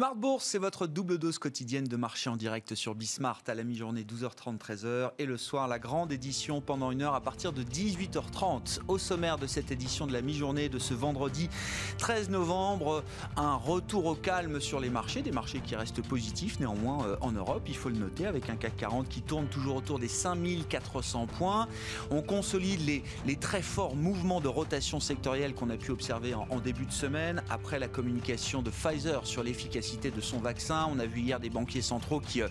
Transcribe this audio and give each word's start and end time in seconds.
Smart 0.00 0.16
Bourse, 0.16 0.46
c'est 0.46 0.56
votre 0.56 0.86
double 0.86 1.18
dose 1.18 1.38
quotidienne 1.38 1.84
de 1.84 1.96
marché 1.98 2.30
en 2.30 2.36
direct 2.38 2.74
sur 2.74 2.94
Bismart 2.94 3.42
à 3.46 3.54
la 3.54 3.64
mi-journée 3.64 4.02
12h30 4.02 4.56
13h 4.56 5.10
et 5.18 5.26
le 5.26 5.36
soir 5.36 5.68
la 5.68 5.78
grande 5.78 6.10
édition 6.10 6.62
pendant 6.62 6.90
une 6.90 7.02
heure 7.02 7.14
à 7.14 7.20
partir 7.20 7.52
de 7.52 7.62
18h30. 7.62 8.78
Au 8.88 8.96
sommaire 8.96 9.36
de 9.36 9.46
cette 9.46 9.70
édition 9.70 10.06
de 10.06 10.14
la 10.14 10.22
mi-journée 10.22 10.70
de 10.70 10.78
ce 10.78 10.94
vendredi 10.94 11.50
13 11.98 12.30
novembre, 12.30 13.04
un 13.36 13.56
retour 13.56 14.06
au 14.06 14.14
calme 14.14 14.58
sur 14.58 14.80
les 14.80 14.88
marchés, 14.88 15.20
des 15.20 15.32
marchés 15.32 15.60
qui 15.60 15.76
restent 15.76 16.00
positifs 16.00 16.60
néanmoins 16.60 17.04
euh, 17.04 17.16
en 17.20 17.32
Europe, 17.32 17.64
il 17.68 17.76
faut 17.76 17.90
le 17.90 17.98
noter 17.98 18.24
avec 18.24 18.48
un 18.48 18.56
CAC 18.56 18.78
40 18.78 19.06
qui 19.06 19.20
tourne 19.20 19.48
toujours 19.48 19.76
autour 19.76 19.98
des 19.98 20.08
5400 20.08 21.26
points. 21.26 21.68
On 22.10 22.22
consolide 22.22 22.80
les, 23.26 23.36
très 23.36 23.60
forts 23.60 23.96
mouvements 23.96 24.40
de 24.40 24.48
rotation 24.48 24.98
sectorielle 24.98 25.52
qu'on 25.52 25.68
a 25.68 25.76
pu 25.76 25.90
observer 25.90 26.32
en 26.32 26.58
début 26.58 26.86
de 26.86 26.92
semaine 26.92 27.42
après 27.50 27.78
la 27.78 27.88
communication 27.88 28.62
de 28.62 28.70
Pfizer 28.70 29.26
sur 29.26 29.42
l'efficacité 29.42 29.89
de 29.98 30.20
son 30.20 30.38
vaccin. 30.38 30.88
On 30.90 30.98
a 31.00 31.06
vu 31.06 31.20
hier 31.20 31.40
des 31.40 31.50
banquiers 31.50 31.82
centraux 31.82 32.20
qui 32.20 32.42
euh, 32.42 32.48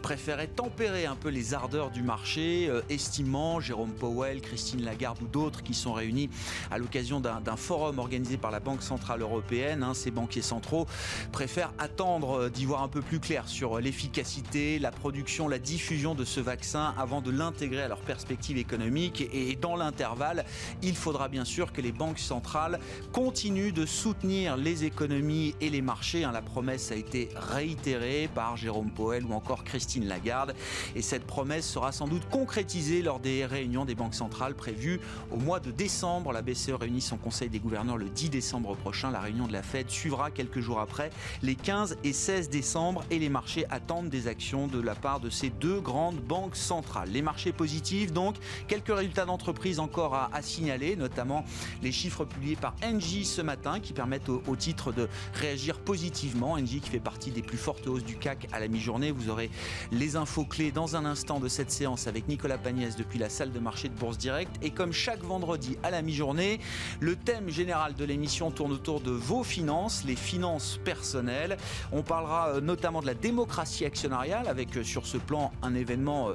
préféraient 0.00 0.48
tempérer 0.48 1.04
un 1.04 1.16
peu 1.16 1.28
les 1.28 1.52
ardeurs 1.52 1.90
du 1.90 2.02
marché, 2.02 2.66
euh, 2.68 2.80
estimant 2.88 3.60
Jérôme 3.60 3.92
Powell, 3.92 4.40
Christine 4.40 4.82
Lagarde 4.82 5.20
ou 5.22 5.26
d'autres 5.26 5.62
qui 5.62 5.74
sont 5.74 5.92
réunis 5.92 6.30
à 6.70 6.78
l'occasion 6.78 7.20
d'un 7.20 7.56
forum 7.56 7.98
organisé 7.98 8.38
par 8.38 8.50
la 8.50 8.60
Banque 8.60 8.82
Centrale 8.82 9.20
Européenne. 9.20 9.82
Hein. 9.82 9.92
Ces 9.92 10.10
banquiers 10.10 10.42
centraux 10.42 10.86
préfèrent 11.30 11.72
attendre 11.78 12.44
euh, 12.44 12.50
d'y 12.50 12.64
voir 12.64 12.82
un 12.82 12.88
peu 12.88 13.02
plus 13.02 13.20
clair 13.20 13.48
sur 13.48 13.78
l'efficacité, 13.80 14.78
la 14.78 14.90
production, 14.90 15.46
la 15.46 15.58
diffusion 15.58 16.14
de 16.14 16.24
ce 16.24 16.40
vaccin 16.40 16.94
avant 16.96 17.20
de 17.20 17.30
l'intégrer 17.30 17.82
à 17.82 17.88
leur 17.88 18.00
perspective 18.00 18.56
économique. 18.56 19.28
Et 19.32 19.56
dans 19.56 19.76
l'intervalle, 19.76 20.46
il 20.82 20.96
faudra 20.96 21.28
bien 21.28 21.44
sûr 21.44 21.72
que 21.72 21.82
les 21.82 21.92
banques 21.92 22.18
centrales 22.18 22.80
continuent 23.12 23.72
de 23.72 23.84
soutenir 23.84 24.56
les 24.56 24.84
économies 24.84 25.54
et 25.60 25.68
les 25.68 25.82
marchés. 25.82 26.24
Hein. 26.24 26.32
La 26.32 26.42
promesse 26.42 26.67
promesse 26.68 26.92
a 26.92 26.96
été 26.96 27.30
réitérée 27.34 28.28
par 28.34 28.58
Jérôme 28.58 28.90
Powell 28.90 29.24
ou 29.24 29.32
encore 29.32 29.64
Christine 29.64 30.06
Lagarde. 30.06 30.54
Et 30.94 31.00
cette 31.00 31.24
promesse 31.24 31.66
sera 31.66 31.92
sans 31.92 32.06
doute 32.06 32.28
concrétisée 32.28 33.00
lors 33.00 33.20
des 33.20 33.46
réunions 33.46 33.86
des 33.86 33.94
banques 33.94 34.14
centrales 34.14 34.54
prévues 34.54 35.00
au 35.30 35.36
mois 35.36 35.60
de 35.60 35.70
décembre. 35.70 36.30
La 36.30 36.42
BCE 36.42 36.72
réunit 36.78 37.00
son 37.00 37.16
conseil 37.16 37.48
des 37.48 37.58
gouverneurs 37.58 37.96
le 37.96 38.10
10 38.10 38.28
décembre 38.28 38.76
prochain. 38.76 39.10
La 39.10 39.20
réunion 39.20 39.46
de 39.46 39.52
la 39.54 39.62
Fed 39.62 39.88
suivra 39.88 40.30
quelques 40.30 40.60
jours 40.60 40.78
après, 40.78 41.08
les 41.42 41.54
15 41.54 41.96
et 42.04 42.12
16 42.12 42.50
décembre. 42.50 43.02
Et 43.10 43.18
les 43.18 43.30
marchés 43.30 43.64
attendent 43.70 44.10
des 44.10 44.26
actions 44.26 44.66
de 44.66 44.78
la 44.78 44.94
part 44.94 45.20
de 45.20 45.30
ces 45.30 45.48
deux 45.48 45.80
grandes 45.80 46.20
banques 46.20 46.56
centrales. 46.56 47.08
Les 47.08 47.22
marchés 47.22 47.52
positifs, 47.52 48.12
donc, 48.12 48.36
quelques 48.66 48.94
résultats 48.94 49.24
d'entreprise 49.24 49.80
encore 49.80 50.14
à, 50.14 50.42
signaler, 50.42 50.96
notamment 50.96 51.46
les 51.82 51.92
chiffres 51.92 52.26
publiés 52.26 52.56
par 52.56 52.74
Engie 52.84 53.24
ce 53.24 53.40
matin 53.40 53.80
qui 53.80 53.94
permettent 53.94 54.28
au 54.28 54.56
titre 54.56 54.92
de 54.92 55.08
réagir 55.32 55.78
positivement. 55.78 56.57
Qui 56.58 56.80
fait 56.80 56.98
partie 56.98 57.30
des 57.30 57.40
plus 57.40 57.56
fortes 57.56 57.86
hausses 57.86 58.04
du 58.04 58.16
CAC 58.16 58.48
à 58.52 58.58
la 58.58 58.66
mi-journée. 58.66 59.12
Vous 59.12 59.30
aurez 59.30 59.48
les 59.92 60.16
infos 60.16 60.44
clés 60.44 60.72
dans 60.72 60.96
un 60.96 61.04
instant 61.04 61.38
de 61.38 61.46
cette 61.46 61.70
séance 61.70 62.08
avec 62.08 62.26
Nicolas 62.26 62.58
Pagnès 62.58 62.96
depuis 62.96 63.20
la 63.20 63.28
salle 63.28 63.52
de 63.52 63.60
marché 63.60 63.88
de 63.88 63.94
Bourse 63.94 64.18
Direct. 64.18 64.50
Et 64.60 64.70
comme 64.70 64.92
chaque 64.92 65.22
vendredi 65.22 65.78
à 65.84 65.92
la 65.92 66.02
mi-journée, 66.02 66.58
le 66.98 67.14
thème 67.14 67.48
général 67.48 67.94
de 67.94 68.04
l'émission 68.04 68.50
tourne 68.50 68.72
autour 68.72 69.00
de 69.00 69.12
vos 69.12 69.44
finances, 69.44 70.02
les 70.04 70.16
finances 70.16 70.80
personnelles. 70.84 71.58
On 71.92 72.02
parlera 72.02 72.48
euh, 72.48 72.60
notamment 72.60 73.02
de 73.02 73.06
la 73.06 73.14
démocratie 73.14 73.84
actionnariale 73.84 74.48
avec 74.48 74.76
euh, 74.76 74.82
sur 74.82 75.06
ce 75.06 75.16
plan 75.16 75.52
un 75.62 75.76
événement 75.76 76.30
euh, 76.30 76.34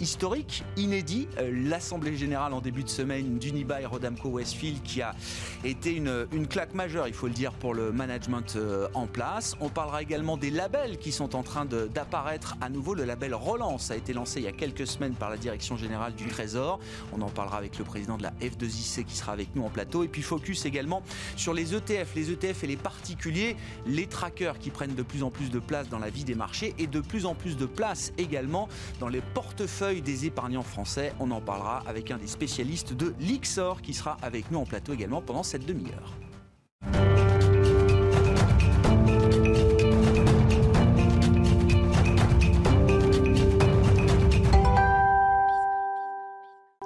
historique, 0.00 0.64
inédit. 0.76 1.28
Euh, 1.38 1.50
L'Assemblée 1.68 2.16
générale 2.16 2.54
en 2.54 2.60
début 2.60 2.82
de 2.82 2.88
semaine 2.88 3.38
d'Unibail 3.38 3.86
Rodamco 3.86 4.30
Westfield 4.30 4.82
qui 4.82 5.02
a 5.02 5.14
été 5.64 5.94
une, 5.94 6.26
une, 6.32 6.46
claque 6.46 6.74
majeure, 6.74 7.06
il 7.06 7.14
faut 7.14 7.26
le 7.26 7.34
dire, 7.34 7.52
pour 7.52 7.74
le 7.74 7.92
management 7.92 8.54
euh, 8.56 8.88
en 8.94 9.06
place. 9.06 9.56
On 9.60 9.68
parlera 9.68 10.02
également 10.02 10.36
des 10.36 10.50
labels 10.50 10.98
qui 10.98 11.12
sont 11.12 11.36
en 11.36 11.42
train 11.42 11.66
d'apparaître 11.66 12.56
à 12.60 12.68
nouveau. 12.68 12.94
Le 12.94 13.04
label 13.04 13.34
Relance 13.34 13.90
a 13.90 13.96
été 13.96 14.12
lancé 14.12 14.40
il 14.40 14.44
y 14.44 14.48
a 14.48 14.52
quelques 14.52 14.86
semaines 14.86 15.14
par 15.14 15.30
la 15.30 15.36
Direction 15.36 15.76
générale 15.76 16.14
du 16.14 16.26
Trésor. 16.26 16.80
On 17.12 17.20
en 17.20 17.28
parlera 17.28 17.58
avec 17.58 17.78
le 17.78 17.84
président 17.84 18.16
de 18.16 18.22
la 18.22 18.32
F2IC 18.40 19.04
qui 19.04 19.16
sera 19.16 19.32
avec 19.32 19.54
nous 19.54 19.64
en 19.64 19.70
plateau. 19.70 20.02
Et 20.02 20.08
puis 20.08 20.22
focus 20.22 20.64
également 20.64 21.02
sur 21.36 21.52
les 21.52 21.74
ETF, 21.74 22.14
les 22.14 22.30
ETF 22.30 22.64
et 22.64 22.66
les 22.66 22.76
particuliers, 22.76 23.56
les 23.86 24.06
trackers 24.06 24.58
qui 24.58 24.70
prennent 24.70 24.94
de 24.94 25.02
plus 25.02 25.22
en 25.22 25.30
plus 25.30 25.50
de 25.50 25.58
place 25.58 25.88
dans 25.88 25.98
la 25.98 26.10
vie 26.10 26.24
des 26.24 26.34
marchés 26.34 26.74
et 26.78 26.86
de 26.86 27.00
plus 27.00 27.26
en 27.26 27.34
plus 27.34 27.56
de 27.56 27.66
place 27.66 28.12
également 28.18 28.68
dans 28.98 29.08
les 29.08 29.20
portefeuilles 29.20 29.89
des 29.98 30.26
épargnants 30.26 30.62
français. 30.62 31.12
On 31.18 31.32
en 31.32 31.40
parlera 31.40 31.82
avec 31.88 32.12
un 32.12 32.18
des 32.18 32.28
spécialistes 32.28 32.92
de 32.92 33.12
l'Ixor 33.18 33.82
qui 33.82 33.92
sera 33.92 34.16
avec 34.22 34.52
nous 34.52 34.60
en 34.60 34.64
plateau 34.64 34.92
également 34.92 35.20
pendant 35.20 35.42
cette 35.42 35.66
demi-heure. 35.66 36.14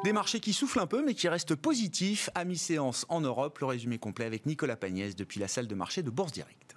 Des 0.02 0.12
marchés 0.12 0.40
qui 0.40 0.52
soufflent 0.52 0.80
un 0.80 0.86
peu 0.86 1.04
mais 1.04 1.14
qui 1.14 1.28
restent 1.28 1.54
positifs 1.54 2.30
à 2.34 2.44
mi-séance 2.44 3.04
en 3.10 3.20
Europe. 3.20 3.58
Le 3.58 3.66
résumé 3.66 3.98
complet 3.98 4.24
avec 4.24 4.46
Nicolas 4.46 4.76
Pagnès 4.76 5.14
depuis 5.14 5.40
la 5.40 5.48
salle 5.48 5.66
de 5.66 5.74
marché 5.74 6.02
de 6.02 6.10
Bourse 6.10 6.32
Direct. 6.32 6.73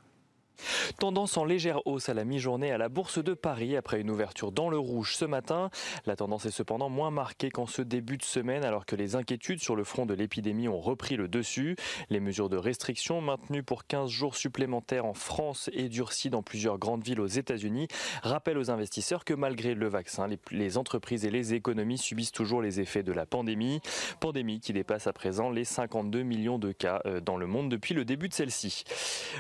Tendance 1.00 1.38
en 1.38 1.46
légère 1.46 1.86
hausse 1.86 2.10
à 2.10 2.14
la 2.14 2.26
mi-journée 2.26 2.72
à 2.72 2.78
la 2.78 2.90
Bourse 2.90 3.24
de 3.24 3.34
Paris 3.34 3.76
après 3.76 4.02
une 4.02 4.10
ouverture 4.10 4.52
dans 4.52 4.70
le 4.70 4.78
rouge 4.78 5.16
ce 5.16 5.26
matin. 5.26 5.70
La 6.06 6.16
tendance 6.16 6.46
est 6.46 6.52
cependant 6.52 6.90
moins 6.90 7.12
marquée 7.12 7.50
qu'en 7.50 7.66
ce 7.66 7.82
début 7.82 8.18
de 8.18 8.24
semaine 8.24 8.64
alors 8.64 8.86
que 8.86 8.96
les 8.96 9.16
inquiétudes 9.16 9.62
sur 9.62 9.76
le 9.76 9.84
front 9.84 10.06
de 10.06 10.14
l'épidémie 10.14 10.68
ont 10.68 10.80
repris 10.80 11.16
le 11.16 11.28
dessus. 11.28 11.76
Les 12.10 12.20
mesures 12.20 12.50
de 12.50 12.58
restriction 12.58 13.22
maintenues 13.22 13.64
pour 13.64 13.86
15 13.86 14.10
jours 14.10 14.36
supplémentaires 14.36 15.06
en 15.06 15.14
France 15.14 15.70
et 15.74 15.90
durcies 15.90 16.30
dans 16.30 16.44
plusieurs 16.44 16.78
grandes 16.78 17.04
villes 17.04 17.22
aux 17.22 17.28
États-Unis 17.28 17.88
rappellent 18.24 18.58
aux 18.58 18.72
investisseurs 18.72 19.26
que 19.26 19.34
malgré 19.34 19.74
le 19.74 19.88
vaccin, 19.88 20.28
les 20.52 20.78
entreprises 20.78 21.26
et 21.26 21.30
les 21.30 21.54
économies 21.54 21.98
subissent 21.98 22.32
toujours 22.32 22.62
les 22.62 22.80
effets 22.80 23.04
de 23.04 23.12
la 23.14 23.26
pandémie. 23.26 23.82
Pandémie 24.20 24.60
qui 24.60 24.74
dépasse 24.74 25.08
à 25.08 25.14
présent 25.14 25.50
les 25.50 25.66
52 25.66 26.24
millions 26.24 26.60
de 26.60 26.72
cas 26.72 27.02
euh, 27.06 27.20
dans 27.22 27.38
le 27.38 27.48
monde 27.48 27.70
depuis 27.70 27.94
le 27.94 28.06
début 28.06 28.28
de 28.30 28.34
celle-ci. 28.34 28.84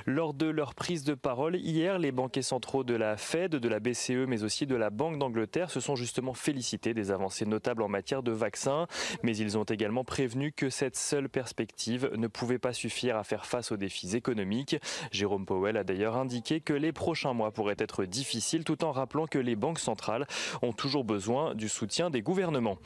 Lors 0.05 0.33
de 0.33 0.47
leur 0.47 0.75
prise 0.75 1.03
de 1.03 1.06
parole. 1.13 1.55
Hier, 1.55 1.99
les 1.99 2.11
banquiers 2.11 2.41
centraux 2.41 2.83
de 2.83 2.95
la 2.95 3.17
Fed, 3.17 3.51
de 3.51 3.69
la 3.69 3.79
BCE, 3.79 4.25
mais 4.27 4.43
aussi 4.43 4.65
de 4.65 4.75
la 4.75 4.89
Banque 4.89 5.17
d'Angleterre 5.17 5.69
se 5.69 5.79
sont 5.79 5.95
justement 5.95 6.33
félicités 6.33 6.93
des 6.93 7.11
avancées 7.11 7.45
notables 7.45 7.81
en 7.81 7.87
matière 7.87 8.23
de 8.23 8.31
vaccins. 8.31 8.87
Mais 9.23 9.35
ils 9.35 9.57
ont 9.57 9.63
également 9.63 10.03
prévenu 10.03 10.51
que 10.51 10.69
cette 10.69 10.95
seule 10.95 11.29
perspective 11.29 12.11
ne 12.15 12.27
pouvait 12.27 12.59
pas 12.59 12.73
suffire 12.73 13.17
à 13.17 13.23
faire 13.23 13.45
face 13.45 13.71
aux 13.71 13.77
défis 13.77 14.15
économiques. 14.15 14.77
Jérôme 15.11 15.45
Powell 15.45 15.77
a 15.77 15.83
d'ailleurs 15.83 16.17
indiqué 16.17 16.61
que 16.61 16.73
les 16.73 16.91
prochains 16.91 17.33
mois 17.33 17.51
pourraient 17.51 17.75
être 17.77 18.05
difficiles 18.05 18.63
tout 18.63 18.83
en 18.83 18.91
rappelant 18.91 19.27
que 19.27 19.39
les 19.39 19.55
banques 19.55 19.79
centrales 19.79 20.27
ont 20.61 20.73
toujours 20.73 21.03
besoin 21.03 21.55
du 21.55 21.69
soutien 21.69 22.09
des 22.09 22.21
gouvernements. 22.21 22.77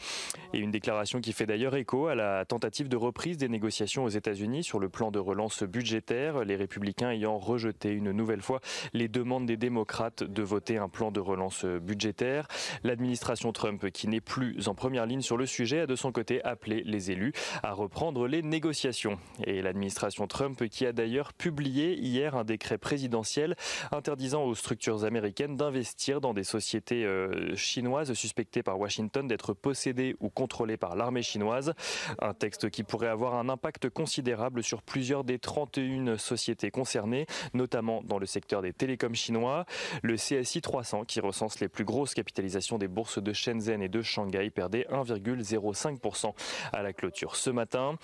Et 0.53 0.59
une 0.59 0.71
déclaration 0.71 1.21
qui 1.21 1.33
fait 1.33 1.45
d'ailleurs 1.45 1.75
écho 1.75 2.07
à 2.07 2.15
la 2.15 2.45
tentative 2.45 2.89
de 2.89 2.97
reprise 2.97 3.37
des 3.37 3.49
négociations 3.49 4.03
aux 4.03 4.09
États-Unis 4.09 4.63
sur 4.63 4.79
le 4.79 4.89
plan 4.89 5.11
de 5.11 5.19
relance 5.19 5.63
budgétaire, 5.63 6.43
les 6.43 6.55
républicains 6.55 7.11
ayant 7.11 7.37
rejeté 7.37 7.91
une 7.91 8.10
nouvelle 8.13 8.41
fois 8.41 8.61
les 8.93 9.07
demandes 9.07 9.45
des 9.45 9.57
démocrates 9.57 10.23
de 10.23 10.43
voter 10.43 10.77
un 10.77 10.89
plan 10.89 11.11
de 11.11 11.19
relance 11.19 11.65
budgétaire. 11.65 12.47
L'administration 12.83 13.51
Trump, 13.51 13.89
qui 13.91 14.07
n'est 14.07 14.21
plus 14.21 14.67
en 14.67 14.75
première 14.75 15.05
ligne 15.05 15.21
sur 15.21 15.37
le 15.37 15.45
sujet, 15.45 15.81
a 15.81 15.87
de 15.87 15.95
son 15.95 16.11
côté 16.11 16.43
appelé 16.43 16.83
les 16.85 17.11
élus 17.11 17.33
à 17.63 17.73
reprendre 17.73 18.27
les 18.27 18.41
négociations. 18.41 19.17
Et 19.45 19.61
l'administration 19.61 20.27
Trump, 20.27 20.67
qui 20.69 20.85
a 20.85 20.93
d'ailleurs 20.93 21.33
publié 21.33 21.97
hier 21.97 22.35
un 22.35 22.43
décret 22.43 22.77
présidentiel 22.77 23.55
interdisant 23.91 24.43
aux 24.43 24.55
structures 24.55 25.03
américaines 25.03 25.55
d'investir 25.55 26.21
dans 26.21 26.33
des 26.33 26.43
sociétés 26.43 27.05
euh, 27.05 27.55
chinoises 27.55 28.13
suspectées 28.13 28.63
par 28.63 28.79
Washington 28.79 29.27
d'être 29.27 29.53
possédées 29.53 30.15
ou 30.19 30.29
contrôlées 30.29 30.77
par 30.77 30.95
l'armée 30.95 31.23
chinoise. 31.23 31.73
Un 32.19 32.33
texte 32.33 32.69
qui 32.69 32.83
pourrait 32.83 33.07
avoir 33.07 33.35
un 33.35 33.49
impact 33.49 33.89
considérable 33.89 34.63
sur 34.63 34.81
plusieurs 34.81 35.23
des 35.23 35.39
31 35.39 36.17
sociétés 36.17 36.71
concernées, 36.71 37.25
notamment 37.53 38.00
dans 38.03 38.19
le 38.19 38.25
secteur 38.25 38.61
des 38.61 38.73
télécoms 38.73 39.15
chinois. 39.15 39.65
Le 40.01 40.15
CSI 40.15 40.61
300, 40.61 41.05
qui 41.05 41.19
recense 41.19 41.59
les 41.59 41.67
plus 41.67 41.85
grosses 41.85 42.13
capitalisations 42.13 42.77
des 42.77 42.87
bourses 42.87 43.21
de 43.21 43.33
Shenzhen 43.33 43.81
et 43.81 43.89
de 43.89 44.01
Shanghai, 44.01 44.49
perdait 44.49 44.87
1,05% 44.91 46.33
à 46.73 46.81
la 46.81 46.93
clôture 46.93 47.35
ce 47.35 47.49
matin. 47.49 47.97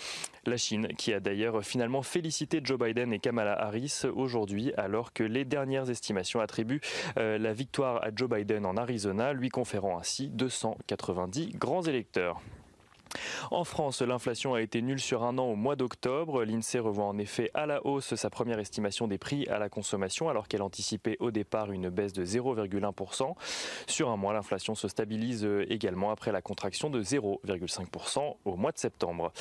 La 0.46 0.58
Chine, 0.58 0.88
qui 0.98 1.14
a 1.14 1.20
d'ailleurs 1.20 1.64
finalement 1.64 2.02
félicité 2.02 2.62
Joe 2.64 2.80
Biden 2.80 3.14
et 3.14 3.20
Kamala 3.20 3.60
Harris 3.60 4.04
aujourd'hui, 4.16 4.74
alors 4.78 5.14
que 5.14 5.24
les 5.24 5.46
dernières 5.46 5.90
estimations 5.90 6.40
attribuent 6.40 6.82
euh, 7.18 7.38
la 7.38 7.54
victoire 7.54 8.04
à 8.04 8.10
Joe 8.16 8.30
Biden 8.30 8.66
en 8.66 8.78
Arizona, 8.78 9.34
lui 9.34 9.50
conférant 9.50 9.98
ainsi 9.98 10.30
290 10.30 11.50
grands 11.56 11.84
électeurs. 11.84 12.42
En 13.52 13.64
France, 13.64 14.02
l'inflation 14.02 14.54
a 14.54 14.62
été 14.62 14.82
nulle 14.82 15.00
sur 15.00 15.24
un 15.24 15.38
an 15.38 15.46
au 15.46 15.56
mois 15.56 15.76
d'octobre. 15.76 16.44
L'INSEE 16.44 16.80
revoit 16.80 17.06
en 17.06 17.18
effet 17.18 17.52
à 17.54 17.66
la 17.66 17.86
hausse 17.86 18.16
sa 18.16 18.30
première 18.30 18.60
estimation 18.60 19.08
des 19.08 19.18
prix 19.18 19.46
à 19.48 19.60
la 19.60 19.70
consommation 19.70 20.30
alors 20.30 20.48
qu'elle 20.48 20.62
anticipait 20.62 21.18
au 21.20 21.32
départ 21.32 21.72
une 21.72 21.90
baisse 21.90 22.14
de 22.14 22.26
0,1%. 22.26 23.34
Sur 23.88 24.10
un 24.10 24.18
mois, 24.18 24.34
l'inflation 24.34 24.76
se 24.76 24.88
stabilise 24.88 25.48
également 25.70 26.12
après 26.12 26.32
la 26.32 26.42
contraction 26.42 26.90
de 26.90 27.02
0,5% 27.02 28.36
au 28.46 28.56
mois 28.56 28.72
de 28.72 28.78
septembre. 28.78 29.32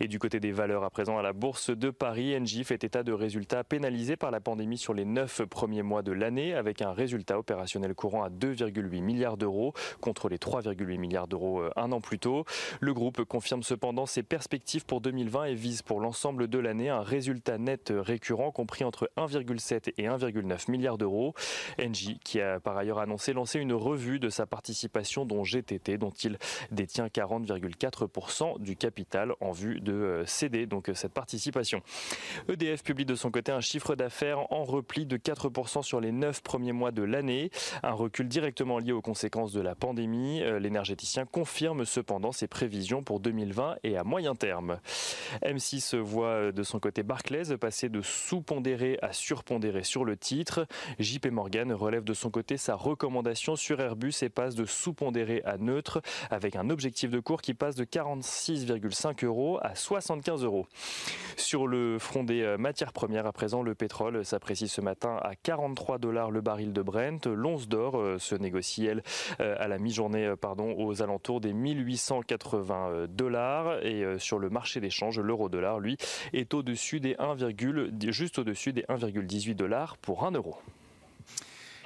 Et 0.00 0.08
du 0.08 0.18
côté 0.18 0.40
des 0.40 0.52
valeurs 0.52 0.84
à 0.84 0.90
présent 0.90 1.18
à 1.18 1.22
la 1.22 1.32
bourse 1.32 1.70
de 1.70 1.90
Paris, 1.90 2.36
Engie 2.36 2.64
fait 2.64 2.84
état 2.84 3.02
de 3.02 3.12
résultats 3.12 3.64
pénalisés 3.64 4.16
par 4.16 4.30
la 4.30 4.40
pandémie 4.40 4.78
sur 4.78 4.94
les 4.94 5.04
neuf 5.04 5.42
premiers 5.44 5.82
mois 5.82 6.02
de 6.02 6.12
l'année 6.12 6.54
avec 6.54 6.82
un 6.82 6.92
résultat 6.92 7.38
opérationnel 7.38 7.94
courant 7.94 8.22
à 8.22 8.30
2,8 8.30 9.00
milliards 9.00 9.36
d'euros 9.36 9.72
contre 10.00 10.28
les 10.28 10.38
3,8 10.38 10.98
milliards 10.98 11.28
d'euros 11.28 11.60
euh, 11.60 11.70
un 11.76 11.92
an 11.92 12.00
plus 12.00 12.18
tôt. 12.18 12.44
Le 12.80 12.94
groupe 12.94 13.05
confirme 13.12 13.62
cependant 13.62 14.06
ses 14.06 14.22
perspectives 14.22 14.84
pour 14.84 15.00
2020 15.00 15.44
et 15.44 15.54
vise 15.54 15.82
pour 15.82 16.00
l'ensemble 16.00 16.48
de 16.48 16.58
l'année 16.58 16.88
un 16.88 17.02
résultat 17.02 17.58
net 17.58 17.92
récurrent 17.94 18.50
compris 18.50 18.84
entre 18.84 19.10
1,7 19.16 19.92
et 19.98 20.04
1,9 20.04 20.70
milliards 20.70 20.98
d'euros. 20.98 21.34
Engie 21.80 22.18
qui 22.24 22.40
a 22.40 22.60
par 22.60 22.76
ailleurs 22.76 22.98
annoncé 22.98 23.32
lancer 23.32 23.58
une 23.58 23.72
revue 23.72 24.18
de 24.18 24.28
sa 24.28 24.46
participation 24.46 25.24
dont 25.24 25.44
GTT 25.44 25.98
dont 25.98 26.10
il 26.10 26.38
détient 26.70 27.06
40,4% 27.06 28.60
du 28.60 28.76
capital 28.76 29.32
en 29.40 29.52
vue 29.52 29.80
de 29.80 29.92
euh, 29.92 30.26
céder 30.26 30.66
donc 30.66 30.90
cette 30.94 31.12
participation. 31.12 31.82
EDF 32.48 32.82
publie 32.82 33.04
de 33.04 33.14
son 33.14 33.30
côté 33.30 33.52
un 33.52 33.60
chiffre 33.60 33.94
d'affaires 33.94 34.52
en 34.52 34.64
repli 34.64 35.06
de 35.06 35.16
4% 35.16 35.82
sur 35.82 36.00
les 36.00 36.12
9 36.12 36.42
premiers 36.42 36.72
mois 36.72 36.92
de 36.92 37.02
l'année, 37.02 37.50
un 37.82 37.92
recul 37.92 38.28
directement 38.28 38.78
lié 38.78 38.92
aux 38.92 39.02
conséquences 39.02 39.52
de 39.52 39.60
la 39.60 39.74
pandémie. 39.74 40.42
Euh, 40.42 40.58
l'énergéticien 40.58 41.24
confirme 41.26 41.84
cependant 41.84 42.32
ses 42.32 42.46
prévisions 42.46 42.95
pour 43.02 43.20
2020 43.20 43.76
et 43.82 43.96
à 43.96 44.04
moyen 44.04 44.34
terme. 44.34 44.78
M6 45.42 45.96
voit 45.96 46.52
de 46.52 46.62
son 46.62 46.80
côté 46.80 47.02
Barclays 47.02 47.56
passer 47.58 47.88
de 47.88 48.02
sous-pondéré 48.02 48.98
à 49.02 49.12
surpondéré 49.12 49.82
sur 49.82 50.04
le 50.04 50.16
titre. 50.16 50.66
JP 50.98 51.26
Morgan 51.26 51.72
relève 51.72 52.04
de 52.04 52.14
son 52.14 52.30
côté 52.30 52.56
sa 52.56 52.74
recommandation 52.74 53.56
sur 53.56 53.80
Airbus 53.80 54.14
et 54.22 54.28
passe 54.28 54.54
de 54.54 54.64
sous-pondéré 54.64 55.42
à 55.44 55.56
neutre 55.58 56.00
avec 56.30 56.56
un 56.56 56.70
objectif 56.70 57.10
de 57.10 57.20
cours 57.20 57.42
qui 57.42 57.54
passe 57.54 57.76
de 57.76 57.84
46,5 57.84 59.24
euros 59.24 59.58
à 59.62 59.74
75 59.74 60.44
euros. 60.44 60.66
Sur 61.36 61.66
le 61.66 61.98
front 61.98 62.24
des 62.24 62.42
euh, 62.42 62.58
matières 62.58 62.92
premières, 62.92 63.26
à 63.26 63.32
présent, 63.32 63.62
le 63.62 63.74
pétrole 63.74 64.24
s'apprécie 64.24 64.68
ce 64.68 64.80
matin 64.80 65.18
à 65.22 65.34
43 65.34 65.98
dollars 65.98 66.30
le 66.30 66.40
baril 66.40 66.72
de 66.72 66.82
Brent. 66.82 67.26
L'once 67.26 67.68
d'or 67.68 67.98
euh, 67.98 68.18
se 68.18 68.34
négocie, 68.34 68.86
elle, 68.86 69.02
euh, 69.40 69.56
à 69.58 69.68
la 69.68 69.78
mi-journée, 69.78 70.34
pardon, 70.40 70.74
aux 70.78 71.02
alentours 71.02 71.40
des 71.40 71.52
1880 71.52 72.85
dollars 73.08 73.84
et 73.84 74.04
euh, 74.04 74.18
sur 74.18 74.38
le 74.38 74.50
marché 74.50 74.80
d'échange, 74.80 75.18
l'euro 75.20 75.48
dollar, 75.48 75.80
lui, 75.80 75.96
est 76.32 76.54
au-dessus 76.54 77.00
des 77.00 77.16
1, 77.18 77.36
juste 78.10 78.38
au-dessus 78.38 78.72
des 78.72 78.82
1,18 78.82 79.54
dollars 79.54 79.96
pour 79.98 80.24
1 80.24 80.32
euro. 80.32 80.56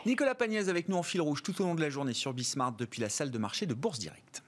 Nicolas 0.06 0.34
Pagnès 0.34 0.68
avec 0.68 0.88
nous 0.88 0.96
en 0.96 1.02
fil 1.02 1.20
rouge 1.20 1.42
tout 1.42 1.60
au 1.60 1.64
long 1.64 1.74
de 1.74 1.80
la 1.82 1.90
journée 1.90 2.14
sur 2.14 2.32
Bismart 2.32 2.72
depuis 2.72 3.02
la 3.02 3.08
salle 3.08 3.30
de 3.30 3.38
marché 3.38 3.66
de 3.66 3.74
Bourse 3.74 3.98
Directe. 3.98 4.42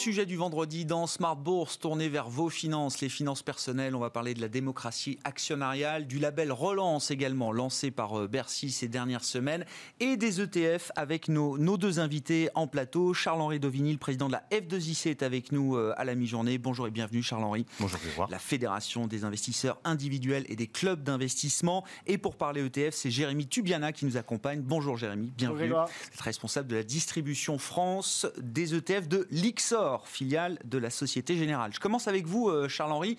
Nos 0.00 0.04
sujets 0.04 0.24
du 0.24 0.36
vendredi 0.36 0.86
dans 0.86 1.06
Smart 1.06 1.36
Bourse 1.36 1.78
tournés 1.78 2.08
vers 2.08 2.30
vos 2.30 2.48
finances, 2.48 3.02
les 3.02 3.10
finances 3.10 3.42
personnelles. 3.42 3.94
On 3.94 3.98
va 3.98 4.08
parler 4.08 4.32
de 4.32 4.40
la 4.40 4.48
démocratie 4.48 5.18
actionnariale, 5.24 6.06
du 6.06 6.18
label 6.18 6.52
Relance 6.52 7.10
également, 7.10 7.52
lancé 7.52 7.90
par 7.90 8.18
euh, 8.18 8.26
Bercy 8.26 8.70
ces 8.70 8.88
dernières 8.88 9.24
semaines, 9.24 9.66
et 10.00 10.16
des 10.16 10.40
ETF 10.40 10.90
avec 10.96 11.28
nos, 11.28 11.58
nos 11.58 11.76
deux 11.76 12.00
invités 12.00 12.48
en 12.54 12.66
plateau. 12.66 13.12
Charles-Henri 13.12 13.60
Dovigny, 13.60 13.92
le 13.92 13.98
président 13.98 14.28
de 14.28 14.32
la 14.32 14.42
F2IC, 14.50 15.10
est 15.10 15.22
avec 15.22 15.52
nous 15.52 15.76
euh, 15.76 15.92
à 15.98 16.04
la 16.04 16.14
mi-journée. 16.14 16.56
Bonjour 16.56 16.86
et 16.86 16.90
bienvenue, 16.90 17.22
Charles-Henri. 17.22 17.66
Bonjour, 17.78 18.00
La 18.30 18.38
Fédération 18.38 19.06
des 19.06 19.24
investisseurs 19.24 19.78
individuels 19.84 20.46
et 20.48 20.56
des 20.56 20.66
clubs 20.66 21.02
d'investissement. 21.02 21.84
Et 22.06 22.16
pour 22.16 22.36
parler 22.36 22.64
ETF, 22.64 22.94
c'est 22.94 23.10
Jérémy 23.10 23.48
Tubiana 23.48 23.92
qui 23.92 24.06
nous 24.06 24.16
accompagne. 24.16 24.62
Bonjour, 24.62 24.96
Jérémy. 24.96 25.30
Bienvenue. 25.36 25.68
Bonjour, 25.68 25.90
responsable 26.20 26.68
de 26.68 26.76
la 26.76 26.84
distribution 26.84 27.58
France 27.58 28.26
des 28.38 28.74
ETF 28.74 29.06
de 29.06 29.28
filiale 29.98 30.58
de 30.64 30.78
la 30.78 30.90
Société 30.90 31.36
Générale. 31.36 31.72
Je 31.74 31.80
commence 31.80 32.08
avec 32.08 32.26
vous, 32.26 32.48
euh, 32.48 32.68
Charles-Henri, 32.68 33.16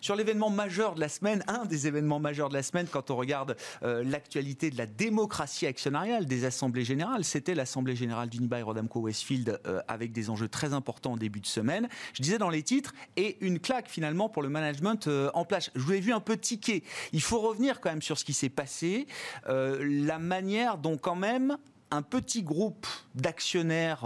sur 0.00 0.16
l'événement 0.16 0.50
majeur 0.50 0.94
de 0.94 1.00
la 1.00 1.08
semaine, 1.08 1.42
un 1.46 1.64
des 1.64 1.86
événements 1.86 2.18
majeurs 2.20 2.48
de 2.48 2.54
la 2.54 2.62
semaine 2.62 2.86
quand 2.90 3.10
on 3.10 3.16
regarde 3.16 3.56
euh, 3.82 4.02
l'actualité 4.04 4.70
de 4.70 4.78
la 4.78 4.86
démocratie 4.86 5.66
actionnariale 5.66 6.26
des 6.26 6.44
assemblées 6.44 6.84
générales. 6.84 7.24
C'était 7.24 7.54
l'Assemblée 7.54 7.96
générale 7.96 8.28
d'Unibail 8.28 8.62
Rodamco 8.62 9.00
Westfield 9.00 9.60
euh, 9.66 9.80
avec 9.88 10.12
des 10.12 10.30
enjeux 10.30 10.48
très 10.48 10.72
importants 10.72 11.12
en 11.12 11.16
début 11.16 11.40
de 11.40 11.46
semaine. 11.46 11.88
Je 12.14 12.22
disais 12.22 12.38
dans 12.38 12.50
les 12.50 12.62
titres, 12.62 12.94
et 13.16 13.36
une 13.40 13.58
claque 13.58 13.88
finalement 13.88 14.28
pour 14.28 14.42
le 14.42 14.48
management 14.48 15.08
en 15.34 15.44
place. 15.44 15.70
Je 15.74 15.80
vous 15.80 15.92
ai 15.92 16.00
vu 16.00 16.12
un 16.12 16.20
peu 16.20 16.36
tiquer. 16.36 16.82
Il 17.12 17.20
faut 17.20 17.40
revenir 17.40 17.80
quand 17.80 17.90
même 17.90 18.02
sur 18.02 18.18
ce 18.18 18.24
qui 18.24 18.32
s'est 18.32 18.48
passé, 18.48 19.06
la 19.46 20.18
manière 20.18 20.78
dont 20.78 20.96
quand 20.96 21.14
même 21.14 21.56
un 21.90 22.02
petit 22.02 22.42
groupe 22.42 22.86
d'actionnaires 23.14 24.04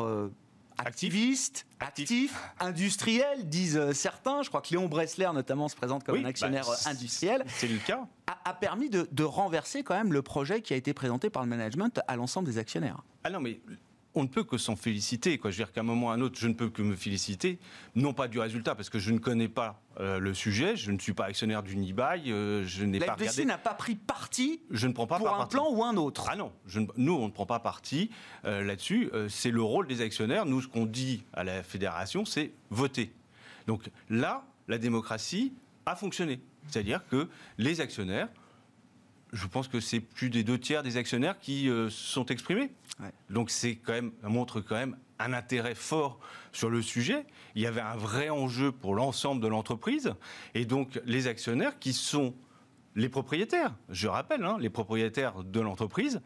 activistes, 0.86 1.66
actifs, 1.78 2.38
industriels, 2.58 3.48
disent 3.48 3.76
euh, 3.76 3.92
certains. 3.92 4.42
Je 4.42 4.48
crois 4.48 4.60
que 4.60 4.70
Léon 4.70 4.88
Bressler, 4.88 5.28
notamment, 5.32 5.68
se 5.68 5.76
présente 5.76 6.04
comme 6.04 6.16
un 6.16 6.24
actionnaire 6.24 6.64
bah, 6.66 6.76
euh, 6.86 6.90
industriel. 6.90 7.44
C'est 7.48 7.68
le 7.68 7.78
cas. 7.78 8.06
A, 8.44 8.54
permis 8.54 8.90
de, 8.90 9.08
de, 9.10 9.24
renverser 9.24 9.82
quand 9.82 9.94
même 9.94 10.12
le 10.12 10.22
projet 10.22 10.62
qui 10.62 10.72
a 10.72 10.76
été 10.76 10.94
présenté 10.94 11.30
par 11.30 11.42
le 11.42 11.48
management 11.48 12.00
à 12.06 12.16
l'ensemble 12.16 12.46
des 12.46 12.58
actionnaires. 12.58 13.02
Ah 13.24 13.30
non, 13.30 13.40
mais 13.40 13.60
on 14.14 14.24
ne 14.24 14.28
peut 14.28 14.44
que 14.44 14.58
s'en 14.58 14.76
féliciter. 14.76 15.38
Quoi. 15.38 15.50
Je 15.50 15.58
veux 15.58 15.64
dire 15.64 15.72
qu'à 15.72 15.80
un 15.80 15.84
moment 15.84 16.08
ou 16.08 16.10
à 16.10 16.14
un 16.14 16.20
autre, 16.20 16.38
je 16.38 16.48
ne 16.48 16.54
peux 16.54 16.68
que 16.68 16.82
me 16.82 16.96
féliciter, 16.96 17.58
non 17.94 18.12
pas 18.12 18.28
du 18.28 18.38
résultat, 18.38 18.74
parce 18.74 18.90
que 18.90 18.98
je 18.98 19.12
ne 19.12 19.18
connais 19.18 19.48
pas 19.48 19.82
euh, 20.00 20.18
le 20.18 20.34
sujet, 20.34 20.76
je 20.76 20.90
ne 20.90 20.98
suis 20.98 21.12
pas 21.12 21.26
actionnaire 21.26 21.62
d'Unibail, 21.62 22.32
euh, 22.32 22.64
je 22.66 22.84
n'ai 22.84 22.98
pas 22.98 23.14
regardé... 23.14 23.44
n'a 23.44 23.58
pas 23.58 23.74
pris 23.74 23.94
parti 23.94 24.62
je 24.70 24.86
ne 24.86 24.92
prends 24.92 25.06
pas 25.06 25.18
pour 25.18 25.34
un 25.34 25.46
plan 25.46 25.70
ou 25.70 25.84
un 25.84 25.96
autre 25.96 26.26
Ah 26.30 26.36
non, 26.36 26.52
nous, 26.96 27.14
on 27.14 27.26
ne 27.26 27.32
prend 27.32 27.46
pas 27.46 27.60
parti 27.60 28.10
euh, 28.44 28.62
là-dessus. 28.62 29.10
c'est 29.28 29.50
le 29.50 29.62
rôle 29.62 29.86
des 29.86 30.00
actionnaires. 30.00 30.46
Nous, 30.46 30.62
ce 30.62 30.68
qu'on 30.68 30.86
dit 30.86 31.22
à 31.32 31.44
la 31.44 31.62
fédération, 31.62 32.24
c'est 32.24 32.52
voter. 32.70 33.12
Donc 33.66 33.90
là, 34.08 34.44
la 34.68 34.78
démocratie 34.78 35.52
a 35.86 35.94
fonctionné. 35.96 36.40
C'est-à-dire 36.68 37.06
que 37.08 37.28
les 37.58 37.80
actionnaires 37.80 38.28
je 39.32 39.46
pense 39.46 39.68
que 39.68 39.80
c'est 39.80 40.00
plus 40.00 40.30
des 40.30 40.42
deux 40.42 40.58
tiers 40.58 40.82
des 40.82 40.96
actionnaires 40.96 41.38
qui 41.38 41.66
se 41.66 41.88
sont 41.90 42.26
exprimés. 42.26 42.70
Donc 43.30 43.50
c'est 43.50 43.76
quand 43.76 43.92
même, 43.92 44.12
ça 44.22 44.28
montre 44.28 44.60
quand 44.60 44.76
même 44.76 44.96
un 45.18 45.32
intérêt 45.32 45.74
fort 45.74 46.18
sur 46.52 46.70
le 46.70 46.82
sujet. 46.82 47.24
Il 47.54 47.62
y 47.62 47.66
avait 47.66 47.80
un 47.80 47.96
vrai 47.96 48.30
enjeu 48.30 48.72
pour 48.72 48.94
l'ensemble 48.94 49.40
de 49.40 49.48
l'entreprise. 49.48 50.14
Et 50.54 50.64
donc 50.64 51.00
les 51.04 51.26
actionnaires 51.26 51.78
qui 51.78 51.92
sont 51.92 52.34
les 52.96 53.08
propriétaires, 53.08 53.74
je 53.88 54.08
rappelle, 54.08 54.44
hein, 54.44 54.56
les 54.58 54.70
propriétaires 54.70 55.44
de 55.44 55.60
l'entreprise, 55.60 56.20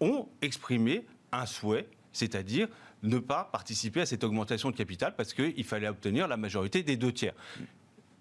ont 0.00 0.28
exprimé 0.42 1.04
un 1.32 1.44
souhait, 1.44 1.88
c'est-à-dire 2.12 2.68
ne 3.02 3.18
pas 3.18 3.44
participer 3.44 4.02
à 4.02 4.06
cette 4.06 4.24
augmentation 4.24 4.70
de 4.70 4.76
capital 4.76 5.14
parce 5.16 5.34
qu'il 5.34 5.64
fallait 5.64 5.88
obtenir 5.88 6.28
la 6.28 6.36
majorité 6.36 6.82
des 6.82 6.96
deux 6.96 7.12
tiers. 7.12 7.34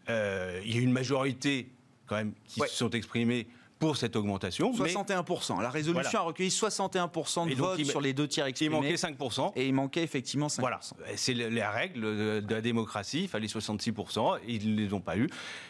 Euh, 0.09 0.61
il 0.65 0.75
y 0.75 0.79
a 0.79 0.81
une 0.81 0.91
majorité 0.91 1.69
quand 2.05 2.15
même 2.15 2.33
qui 2.45 2.61
se 2.61 2.67
sont 2.67 2.89
exprimés 2.91 3.47
pour 3.79 3.97
cette 3.97 4.15
augmentation. 4.15 4.71
61%. 4.71 5.61
La 5.61 5.69
résolution 5.69 6.19
a 6.19 6.23
recueilli 6.23 6.49
61% 6.49 7.49
de 7.49 7.55
votes 7.55 7.83
sur 7.83 8.01
les 8.01 8.13
deux 8.13 8.27
tiers 8.27 8.45
exprimés. 8.45 8.75
Il 8.75 8.81
manquait 8.81 8.95
5%. 8.95 9.51
Et 9.55 9.67
il 9.67 9.73
manquait 9.73 10.03
effectivement 10.03 10.47
5%. 10.47 10.59
Voilà, 10.59 10.79
c'est 11.15 11.33
la 11.33 11.71
règle 11.71 12.01
de 12.01 12.53
la 12.53 12.61
démocratie, 12.61 13.23
il 13.23 13.27
fallait 13.27 13.47
66%, 13.47 14.39
ils 14.47 14.75
ne 14.75 14.81
les 14.81 14.93
ont 14.93 15.01
pas 15.01 15.17
eu. 15.17 15.29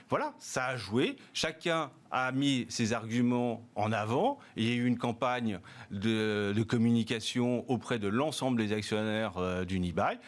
Voilà, 0.10 0.34
ça 0.40 0.66
a 0.66 0.78
joué. 0.78 1.18
Chacun 1.34 1.92
a 2.12 2.32
mis 2.32 2.66
ses 2.70 2.94
arguments 2.94 3.68
en 3.76 3.92
avant. 3.92 4.40
Il 4.56 4.68
y 4.68 4.72
a 4.72 4.76
eu 4.76 4.86
une 4.86 4.98
campagne 4.98 5.60
de, 5.92 6.54
communication 6.68 7.70
auprès 7.70 8.00
de 8.00 8.08
l'ensemble 8.08 8.58
des 8.58 8.74
actionnaires 8.74 9.38
euh, 9.38 9.64
d'Unibail. 9.64 10.20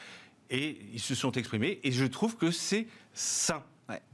Et 0.49 0.79
ils 0.93 0.99
se 0.99 1.15
sont 1.15 1.31
exprimés. 1.33 1.79
Et 1.83 1.91
je 1.91 2.05
trouve 2.05 2.35
que 2.35 2.49
c'est 2.51 2.87
sain. 3.13 3.63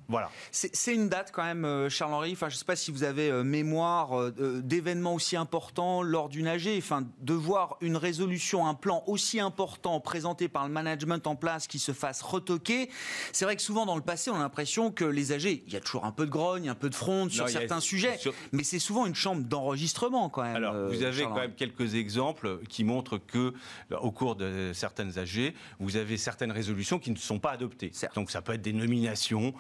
Voilà. 0.08 0.30
C'est 0.52 0.94
une 0.94 1.10
date 1.10 1.32
quand 1.34 1.44
même, 1.44 1.66
euh, 1.66 1.90
Charles-Henri. 1.90 2.34
Enfin, 2.34 2.50
je 2.50 2.56
ne 2.56 2.60
sais 2.60 2.66
pas 2.66 2.76
si 2.76 2.92
vous 2.92 3.04
avez 3.04 3.30
euh, 3.30 3.44
mémoire 3.44 4.20
euh, 4.20 4.62
d'événements 4.64 5.16
aussi 5.16 5.36
importants 5.36 6.04
lors 6.04 6.30
d'une 6.30 6.48
AG. 6.48 6.70
Enfin, 6.78 7.04
de 7.22 7.34
voir 7.34 7.78
une 7.82 7.98
résolution, 7.98 8.68
un 8.68 8.76
plan 8.76 9.04
aussi 9.08 9.40
important 9.40 10.00
présenté 10.00 10.48
par 10.48 10.68
le 10.68 10.74
management 10.74 11.26
en 11.28 11.36
place 11.36 11.68
qui 11.68 11.80
se 11.80 11.92
fasse 11.92 12.22
retoquer. 12.22 12.90
C'est 13.32 13.46
vrai 13.46 13.56
que 13.56 13.62
souvent 13.62 13.86
dans 13.86 13.96
le 13.96 14.02
passé, 14.02 14.30
on 14.30 14.36
a 14.36 14.40
l'impression 14.40 14.92
que 14.92 15.06
les 15.06 15.32
AG, 15.32 15.64
il 15.66 15.74
y 15.74 15.76
a 15.76 15.80
toujours 15.80 16.06
un 16.06 16.12
peu 16.12 16.26
de 16.26 16.32
grogne, 16.32 16.70
un 16.70 16.76
peu 16.76 16.90
de 16.90 16.96
fronde 16.96 17.32
sur 17.32 17.50
certains 17.50 17.80
sujets, 17.80 18.20
mais 18.52 18.64
c'est 18.64 18.80
souvent 18.80 19.06
une 19.06 19.16
chambre 19.16 19.44
d'enregistrement 19.44 20.30
quand 20.30 20.44
même. 20.44 20.56
Alors, 20.56 20.76
vous 20.88 21.04
avez 21.04 21.24
quand 21.24 21.36
même 21.36 21.56
quelques 21.56 21.96
exemples 21.96 22.60
qui 22.70 22.84
montrent 22.84 23.18
que, 23.18 23.54
au 23.92 24.12
cours 24.12 24.36
de 24.36 24.72
certaines 24.74 25.18
AG, 25.18 25.54
vous 25.80 25.98
avez 25.98 26.18
certaines 26.18 26.52
résolutions 26.52 27.00
qui 27.00 27.12
ne 27.12 27.18
sont 27.18 27.40
pas 27.40 27.52
adoptées. 27.52 27.92
Donc, 28.16 28.30
ça 28.32 28.42
peut 28.42 28.54
être 28.54 28.62
des 28.62 28.74
nominations. 28.74 29.54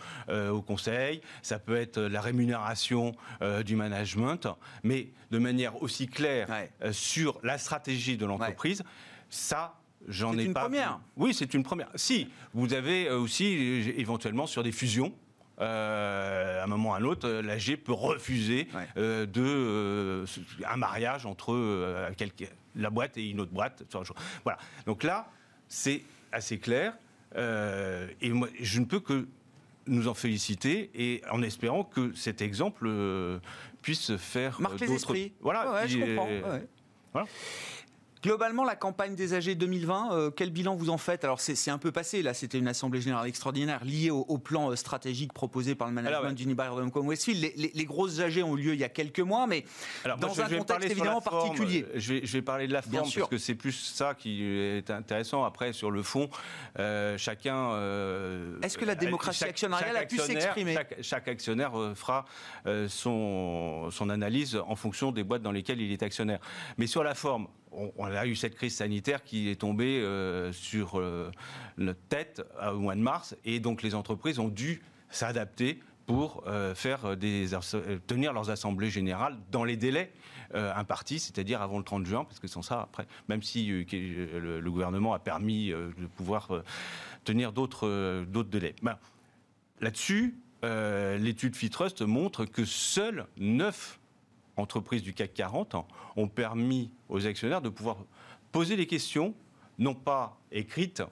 Au 0.51 0.61
conseil, 0.61 1.21
ça 1.41 1.59
peut 1.59 1.75
être 1.75 1.99
la 1.99 2.21
rémunération 2.21 3.13
du 3.65 3.75
management, 3.75 4.47
mais 4.83 5.09
de 5.31 5.37
manière 5.37 5.81
aussi 5.81 6.07
claire 6.07 6.47
sur 6.91 7.39
la 7.43 7.57
stratégie 7.57 8.17
de 8.17 8.25
l'entreprise, 8.25 8.83
ça, 9.29 9.75
J'en 10.07 10.37
ai 10.37 10.43
une 10.43 10.53
pas. 10.53 10.61
Première. 10.61 10.99
Oui, 11.17 11.33
c'est 11.33 11.53
une 11.53 11.63
première. 11.63 11.89
Si, 11.95 12.29
vous 12.53 12.73
avez 12.73 13.09
aussi 13.09 13.45
éventuellement 13.97 14.45
sur 14.45 14.61
des 14.61 14.71
fusions. 14.71 15.13
à 15.57 16.63
un 16.63 16.67
moment 16.67 16.89
ou 16.89 16.93
à 16.93 16.97
un 16.97 17.03
autre, 17.03 17.27
l'AG 17.27 17.77
peut 17.77 17.93
refuser 17.93 18.67
de, 18.95 20.25
un 20.67 20.77
mariage 20.77 21.25
entre 21.25 21.53
la 22.75 22.89
boîte 22.89 23.17
et 23.17 23.29
une 23.29 23.39
autre 23.39 23.51
boîte. 23.51 23.83
Voilà. 24.43 24.59
Donc 24.85 25.03
là, 25.03 25.27
c'est 25.67 26.03
assez 26.31 26.59
clair. 26.59 26.93
Euh, 27.35 28.07
et 28.21 28.29
moi, 28.29 28.47
je 28.61 28.79
ne 28.79 28.85
peux 28.85 28.99
que 28.99 29.27
nous 29.87 30.07
en 30.07 30.13
féliciter 30.13 30.89
et 30.95 31.21
en 31.31 31.41
espérant 31.41 31.83
que 31.83 32.13
cet 32.15 32.41
exemple 32.41 32.85
euh, 32.87 33.39
puisse 33.81 34.15
faire 34.17 34.59
marque 34.61 34.79
les 34.79 34.91
esprits. 34.91 35.33
Voilà, 35.41 35.85
je 35.87 35.99
comprends. 35.99 36.29
Voilà. 37.13 37.27
Globalement, 38.25 38.63
la 38.63 38.75
campagne 38.75 39.13
des 39.13 39.35
AG 39.35 39.55
2020, 39.55 40.09
euh, 40.11 40.31
quel 40.31 40.49
bilan 40.49 40.75
vous 40.75 40.89
en 40.89 40.97
faites? 40.97 41.23
Alors, 41.23 41.39
c'est 41.39 41.69
un 41.69 41.77
peu 41.77 41.91
passé, 41.91 42.23
là, 42.23 42.33
c'était 42.33 42.57
une 42.57 42.67
assemblée 42.67 42.99
générale 42.99 43.27
extraordinaire 43.27 43.85
liée 43.85 44.09
au, 44.09 44.39
plan 44.39 44.71
euh, 44.71 44.75
stratégique 44.75 45.31
proposé 45.31 45.75
par 45.75 45.87
le 45.87 45.93
management 45.93 46.33
d'Unibail-Rodamco 46.33 47.01
Westfield. 47.01 47.53
Les, 47.55 47.85
grosses 47.85 48.19
AG 48.19 48.41
ont 48.43 48.57
eu 48.57 48.63
lieu 48.63 48.73
il 48.73 48.79
y 48.79 48.83
a 48.83 48.89
quelques 48.89 49.19
mois, 49.19 49.45
mais 49.45 49.63
dans 50.17 50.41
un 50.41 50.49
contexte 50.49 50.89
évidemment 50.89 51.21
particulier. 51.21 51.85
Je 51.93 52.13
vais, 52.13 52.25
je 52.25 52.33
vais, 52.33 52.41
parler 52.41 52.67
de 52.67 52.73
la 52.73 52.81
forme, 52.81 53.07
parce 53.13 53.29
que 53.29 53.37
c'est 53.37 53.53
plus 53.53 53.73
ça 53.73 54.15
qui 54.15 54.43
est 54.43 54.89
intéressant. 54.89 55.43
Après, 55.43 55.71
sur 55.71 55.91
le 55.91 56.01
fond, 56.01 56.27
euh, 56.79 57.19
chacun... 57.19 57.75
Est-ce 58.63 58.79
que 58.79 58.85
la 58.85 58.95
démocratie 58.95 59.43
actionnariale 59.43 59.97
a 59.97 60.05
pu 60.05 60.17
s'exprimer? 60.17 60.75
chaque, 61.01 61.27
actionnaire 61.27 61.73
fera 61.93 62.25
son, 62.87 63.91
son 63.91 64.09
analyse 64.09 64.59
en 64.65 64.75
fonction 64.75 65.11
des 65.11 65.23
boîtes 65.23 65.43
dans 65.43 65.51
lesquelles 65.51 65.81
il 65.81 65.91
est 65.91 66.01
actionnaire. 66.01 66.39
Mais 66.79 66.87
sur 66.87 67.03
la 67.03 67.13
forme, 67.13 67.47
on, 67.97 68.05
a 68.05 68.25
eu 68.25 68.35
cette 68.35 68.55
crise 68.55 68.75
sanitaire 68.75 69.23
qui 69.23 69.49
est 69.49 69.55
tombée 69.55 69.99
euh, 70.01 70.51
sur 70.51 70.99
euh, 70.99 71.31
notre 71.77 72.01
tête 72.07 72.43
au 72.71 72.79
mois 72.79 72.95
de 72.95 73.01
mars, 73.01 73.35
et 73.45 73.59
donc 73.59 73.83
les 73.83 73.95
entreprises 73.95 74.39
ont 74.39 74.49
dû 74.49 74.81
s'adapter 75.09 75.79
pour 76.05 76.43
euh, 76.47 76.75
tenir 78.07 78.33
leurs 78.33 78.49
assemblées 78.49 78.89
générales 78.89 79.37
dans 79.51 79.63
les 79.63 79.77
délais 79.77 80.11
impartis, 80.53 81.19
c'est-à-dire 81.19 81.61
avant 81.61 81.79
le 81.79 81.83
30 81.83 82.05
juin, 82.05 82.23
parce 82.23 82.39
que 82.39 82.47
sans 82.47 82.61
ça, 82.61 82.79
après, 82.79 83.07
même 83.27 83.41
si 83.41 83.67
le, 83.67 84.61
gouvernement 84.69 85.13
a 85.13 85.19
permis 85.19 85.69
de 85.69 86.05
pouvoir 86.15 86.49
tenir 87.25 87.51
d'autres 87.51 88.25
délais. 88.43 88.75
Ben, 88.81 88.97
là-dessus, 89.81 90.35
l'étude 90.63 91.55
Fitrust 91.57 92.03
montre 92.03 92.45
que 92.45 92.63
seuls 92.63 93.25
9 93.37 93.99
entreprises 94.57 95.03
du 95.03 95.13
CAC 95.13 95.33
40 95.33 95.75
ont 96.15 96.27
permis 96.27 96.91
aux 97.09 97.25
actionnaires 97.25 97.61
de 97.61 97.69
pouvoir 97.69 97.97
poser 98.51 98.75
des 98.75 98.87
questions, 98.87 99.33
non 99.77 99.93
pas 99.93 100.37
écrites, 100.51 101.03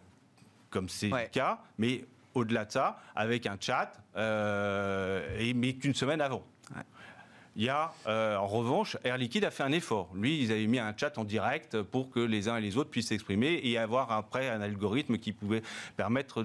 comme 0.70 0.90
c'est 0.90 1.10
le 1.10 1.30
cas, 1.30 1.60
mais 1.78 2.06
au-delà 2.34 2.66
de 2.66 2.72
ça, 2.72 3.00
avec 3.16 3.46
un 3.46 3.58
chat, 3.60 3.94
euh, 4.16 5.38
et, 5.40 5.54
mais 5.54 5.74
qu'une 5.74 5.94
semaine 5.94 6.22
avant. 6.22 6.44
Il 7.56 7.64
y 7.64 7.70
a, 7.70 7.94
euh, 8.08 8.36
en 8.36 8.48
revanche, 8.48 8.98
Air 9.04 9.18
Liquide 9.20 9.46
a 9.46 9.52
fait 9.52 9.62
un 9.62 9.72
effort. 9.72 10.10
Lui, 10.16 10.42
ils 10.42 10.52
avaient 10.52 10.66
mis 10.66 10.80
un 10.80 10.96
chat 10.98 11.16
en 11.20 11.24
direct 11.24 11.84
pour 11.84 12.10
que 12.10 12.20
les 12.20 12.50
uns 12.50 12.58
et 12.58 12.62
les 12.62 12.78
autres 12.78 12.90
puissent 12.90 13.10
s'exprimer 13.10 13.60
et 13.62 13.78
avoir 13.78 14.12
après 14.12 14.50
un 14.50 14.60
algorithme 14.60 15.20
qui 15.20 15.34
pouvait 15.34 15.62
permettre 15.96 16.42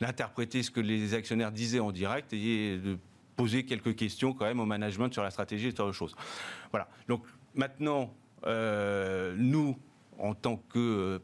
d'interpréter 0.00 0.62
ce 0.62 0.70
que 0.70 0.78
les 0.78 1.14
actionnaires 1.14 1.50
disaient 1.50 1.80
en 1.80 1.90
direct 1.90 2.32
et 2.32 2.78
de 2.78 2.98
poser 3.36 3.64
quelques 3.64 3.96
questions 3.96 4.32
quand 4.32 4.44
même 4.44 4.60
au 4.60 4.66
management 4.66 5.12
sur 5.12 5.22
la 5.22 5.30
stratégie 5.30 5.68
et 5.68 5.74
sur 5.74 5.84
autre 5.84 5.96
chose. 5.96 6.14
Voilà. 6.70 6.88
Donc 7.08 7.24
maintenant, 7.54 8.12
euh, 8.46 9.34
nous, 9.36 9.76
en 10.18 10.34
tant 10.34 10.56
que 10.56 10.78
euh, 10.78 11.18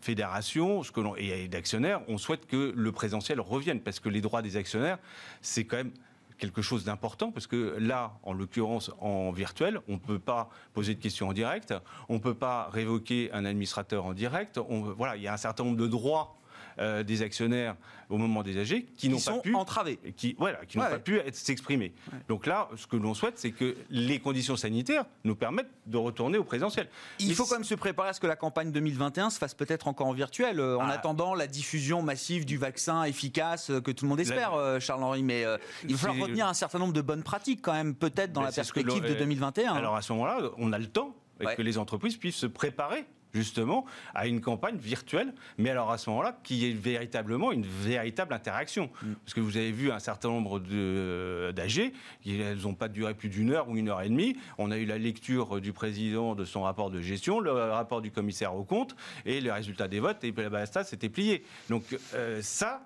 fédération 0.00 0.82
ce 0.82 0.92
et 1.18 1.48
d'actionnaires, 1.48 2.02
on 2.08 2.18
souhaite 2.18 2.46
que 2.46 2.72
le 2.74 2.92
présentiel 2.92 3.40
revienne 3.40 3.80
parce 3.80 4.00
que 4.00 4.08
les 4.08 4.20
droits 4.20 4.42
des 4.42 4.56
actionnaires, 4.56 4.98
c'est 5.42 5.64
quand 5.64 5.76
même 5.76 5.92
quelque 6.38 6.62
chose 6.62 6.84
d'important 6.84 7.30
parce 7.30 7.46
que 7.46 7.76
là, 7.78 8.18
en 8.22 8.32
l'occurrence, 8.32 8.90
en 9.00 9.30
virtuel, 9.30 9.80
on 9.88 9.94
ne 9.94 9.98
peut 9.98 10.18
pas 10.18 10.48
poser 10.72 10.94
de 10.94 11.00
questions 11.00 11.28
en 11.28 11.32
direct, 11.32 11.74
on 12.08 12.14
ne 12.14 12.18
peut 12.18 12.34
pas 12.34 12.68
révoquer 12.72 13.30
un 13.32 13.44
administrateur 13.44 14.06
en 14.06 14.14
direct. 14.14 14.58
Voilà, 14.96 15.16
il 15.16 15.22
y 15.22 15.28
a 15.28 15.34
un 15.34 15.38
certain 15.38 15.64
nombre 15.64 15.76
de 15.76 15.86
droits 15.86 16.39
euh, 16.78 17.02
des 17.02 17.22
actionnaires 17.22 17.76
au 18.08 18.16
moment 18.16 18.42
des 18.42 18.58
AG 18.58 18.86
qui, 18.96 19.08
n'ont 19.08 19.20
pas 19.20 19.38
pu 19.38 19.54
entravés, 19.54 19.98
qui 20.16 20.34
voilà, 20.38 20.64
qui 20.66 20.78
n'ont 20.78 20.84
pas 20.84 20.98
pu 20.98 21.20
s'exprimer. 21.32 21.92
Donc 22.28 22.46
là, 22.46 22.68
ce 22.76 22.86
que 22.86 22.96
l'on 22.96 23.14
souhaite, 23.14 23.38
c'est 23.38 23.52
que 23.52 23.76
les 23.88 24.18
conditions 24.18 24.56
sanitaires 24.56 25.04
nous 25.24 25.36
permettent 25.36 25.70
de 25.86 25.96
retourner 25.96 26.38
au 26.38 26.44
présentiel. 26.44 26.88
Il 27.18 27.34
faut 27.34 27.44
quand 27.44 27.56
même 27.56 27.64
se 27.64 27.74
préparer 27.74 28.10
à 28.10 28.12
ce 28.12 28.20
que 28.20 28.26
la 28.26 28.36
campagne 28.36 28.72
2021 28.72 29.30
se 29.30 29.38
fasse 29.38 29.54
peut-être 29.54 29.88
encore 29.88 30.08
en 30.08 30.12
virtuel, 30.12 30.58
euh, 30.58 30.78
en 30.78 30.88
ah. 30.88 30.92
attendant 30.92 31.34
la 31.34 31.46
diffusion 31.46 32.02
massive 32.02 32.44
du 32.44 32.56
vaccin 32.56 33.04
efficace 33.04 33.70
euh, 33.70 33.80
que 33.80 33.90
tout 33.90 34.04
le 34.04 34.08
monde 34.08 34.20
espère, 34.20 34.80
Charles-Henri. 34.80 35.22
Mais 35.22 35.44
il 35.84 35.94
va 35.94 35.98
falloir 35.98 36.26
retenir 36.26 36.46
un 36.46 36.54
certain 36.54 36.78
nombre 36.78 36.92
de 36.92 37.02
bonnes 37.02 37.22
pratiques 37.22 37.62
quand 37.62 37.72
même, 37.72 37.94
peut-être 37.94 38.32
dans 38.32 38.42
la 38.42 38.52
perspective 38.52 39.02
de 39.02 39.14
2021. 39.14 39.74
Alors 39.74 39.96
à 39.96 40.02
ce 40.02 40.12
moment-là, 40.12 40.38
on 40.58 40.72
a 40.72 40.78
le 40.78 40.86
temps 40.86 41.14
que 41.56 41.62
les 41.62 41.78
entreprises 41.78 42.16
puissent 42.16 42.36
se 42.36 42.46
préparer 42.46 43.06
justement 43.32 43.84
à 44.14 44.26
une 44.26 44.40
campagne 44.40 44.76
virtuelle, 44.76 45.32
mais 45.58 45.70
alors 45.70 45.90
à 45.90 45.98
ce 45.98 46.10
moment-là, 46.10 46.38
qui 46.42 46.66
est 46.66 46.72
véritablement 46.72 47.52
une 47.52 47.66
véritable 47.66 48.34
interaction. 48.34 48.90
Mm. 49.02 49.12
Parce 49.24 49.34
que 49.34 49.40
vous 49.40 49.56
avez 49.56 49.72
vu 49.72 49.90
un 49.90 49.98
certain 49.98 50.28
nombre 50.28 50.58
d'AG, 50.60 51.92
elles 52.26 52.58
n'ont 52.62 52.74
pas 52.74 52.88
duré 52.88 53.14
plus 53.14 53.28
d'une 53.28 53.50
heure 53.50 53.68
ou 53.68 53.76
une 53.76 53.88
heure 53.88 54.02
et 54.02 54.08
demie. 54.08 54.36
On 54.58 54.70
a 54.70 54.78
eu 54.78 54.84
la 54.84 54.98
lecture 54.98 55.60
du 55.60 55.72
président 55.72 56.34
de 56.34 56.44
son 56.44 56.62
rapport 56.62 56.90
de 56.90 57.00
gestion, 57.00 57.40
le 57.40 57.52
rapport 57.52 58.02
du 58.02 58.10
commissaire 58.10 58.54
au 58.54 58.64
compte, 58.64 58.94
et 59.26 59.40
les 59.40 59.50
résultats 59.50 59.88
des 59.88 60.00
votes, 60.00 60.22
et 60.24 60.32
basta, 60.32 60.84
c'était 60.84 61.08
plié. 61.08 61.44
Donc 61.68 61.84
euh, 62.14 62.40
ça, 62.42 62.82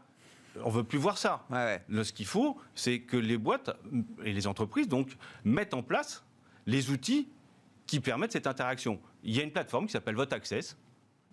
on 0.63 0.71
veut 0.71 0.85
plus 0.85 0.99
voir 0.99 1.19
ça. 1.19 1.47
Ce 1.91 2.13
qu'il 2.13 2.27
faut, 2.27 2.59
c'est 2.75 3.01
que 3.01 3.17
les 3.17 3.39
boîtes 3.39 3.71
et 4.25 4.33
les 4.33 4.47
entreprises 4.47 4.89
donc 4.89 5.17
mettent 5.45 5.75
en 5.75 5.83
place 5.83 6.25
les 6.67 6.91
outils 6.91 7.29
qui 7.95 8.01
permettent 8.01 8.33
cette 8.33 8.49
interaction. 8.49 8.99
Il 9.23 9.37
y 9.37 9.39
a 9.39 9.45
une 9.45 9.53
plateforme 9.53 9.87
qui 9.87 9.93
s'appelle 9.93 10.17
Vote 10.17 10.33
Access, 10.33 10.77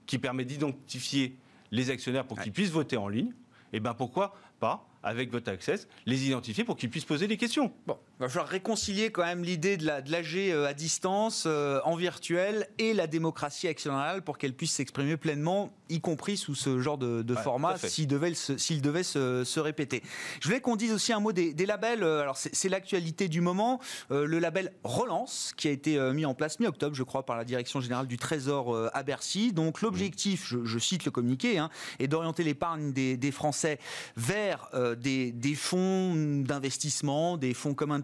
qui 0.06 0.20
permet 0.20 0.46
d'identifier 0.46 1.36
les 1.72 1.90
actionnaires 1.90 2.28
pour 2.28 2.40
qu'ils 2.40 2.52
puissent 2.52 2.70
voter 2.70 2.98
en 2.98 3.08
ligne. 3.08 3.34
Et 3.74 3.80
bien 3.80 3.96
pourquoi 3.96 4.36
pas, 4.60 4.88
avec 5.02 5.32
Vote 5.32 5.48
Access, 5.48 5.88
les 6.06 6.28
identifier 6.28 6.64
pour 6.64 6.78
qu'ils 6.78 6.92
puissent 6.92 7.06
poser 7.06 7.28
des 7.28 7.38
questions 7.38 7.74
Bon, 7.88 7.98
va 8.26 8.30
falloir 8.30 8.50
réconcilier 8.50 9.12
quand 9.12 9.24
même 9.24 9.44
l'idée 9.44 9.78
de 9.78 9.86
l'AG 9.86 10.06
de 10.06 10.52
euh, 10.52 10.68
à 10.68 10.74
distance, 10.74 11.46
euh, 11.48 11.80
en 11.86 11.96
virtuel, 11.96 12.68
et 12.78 12.94
la 12.94 13.08
démocratie 13.08 13.68
actionnariale 13.68 14.22
pour 14.22 14.38
qu'elle 14.38 14.54
puisse 14.54 14.74
s'exprimer 14.74 15.18
pleinement, 15.18 15.74
y 15.90 16.02
compris 16.02 16.38
sous 16.38 16.54
ce 16.54 16.80
genre 16.80 17.00
de, 17.00 17.36
format, 17.36 17.78
s'il 17.78 18.08
devait, 18.08 18.34
se, 18.36 18.54
devait 18.80 19.04
se, 19.04 19.60
répéter. 19.60 20.04
Je 20.40 20.48
voulais 20.48 20.62
qu'on 20.62 20.76
dise 20.76 20.94
aussi 20.94 21.14
un 21.14 21.20
mot 21.20 21.32
des, 21.32 21.54
labels. 21.66 22.04
Euh, 22.04 22.22
alors, 22.22 22.38
c'est 22.38 22.70
l'actualité 22.70 23.28
du 23.28 23.42
moment. 23.42 23.80
le 24.10 24.40
label 24.40 24.72
Relance, 24.84 25.54
qui 25.58 25.68
a 25.68 25.72
été 25.72 26.00
mis 26.14 26.26
en 26.26 26.34
place 26.34 26.60
mi-octobre, 26.60 26.96
je 26.96 27.04
crois, 27.04 27.26
par 27.26 27.38
la 27.38 27.44
Direction 27.44 27.82
générale 27.82 28.08
du 28.08 28.18
Trésor 28.18 28.90
à 28.94 29.04
Bercy. 29.04 29.52
Donc, 29.52 29.82
l'objectif, 29.82 30.54
je, 30.64 30.80
cite 30.80 31.06
le 31.06 31.12
communiqué, 31.12 31.58
hein, 31.58 31.70
est 32.00 32.08
d'orienter 32.08 32.44
l'épargne 32.44 32.94
des, 32.94 33.18
des, 33.18 33.32
Français 33.32 33.80
vers 34.16 34.70
des, 34.98 35.32
des 35.32 35.56
fonds 35.56 36.44
d'investissement, 36.44 37.38
des 37.38 37.54
fonds 37.54 37.74
communs 37.74 38.00
de 38.00 38.04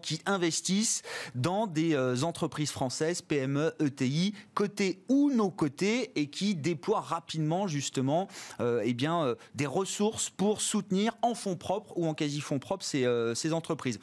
qui 0.00 0.20
investissent 0.26 1.02
dans 1.34 1.66
des 1.66 1.94
euh, 1.94 2.22
entreprises 2.22 2.70
françaises, 2.70 3.22
PME, 3.22 3.74
ETI, 3.80 4.34
cotées 4.54 5.02
ou 5.08 5.30
non 5.30 5.50
cotées, 5.50 6.12
et 6.14 6.28
qui 6.28 6.54
déploient 6.54 7.00
rapidement 7.00 7.66
justement 7.66 8.28
euh, 8.60 8.82
eh 8.84 8.96
euh, 9.06 9.34
des 9.54 9.66
ressources 9.66 10.30
pour 10.30 10.60
soutenir 10.60 11.16
en 11.22 11.34
fonds 11.34 11.56
propres 11.56 11.92
ou 11.96 12.06
en 12.06 12.14
quasi-fonds 12.14 12.58
propres 12.58 12.84
ces 12.84 13.52
entreprises. 13.52 13.98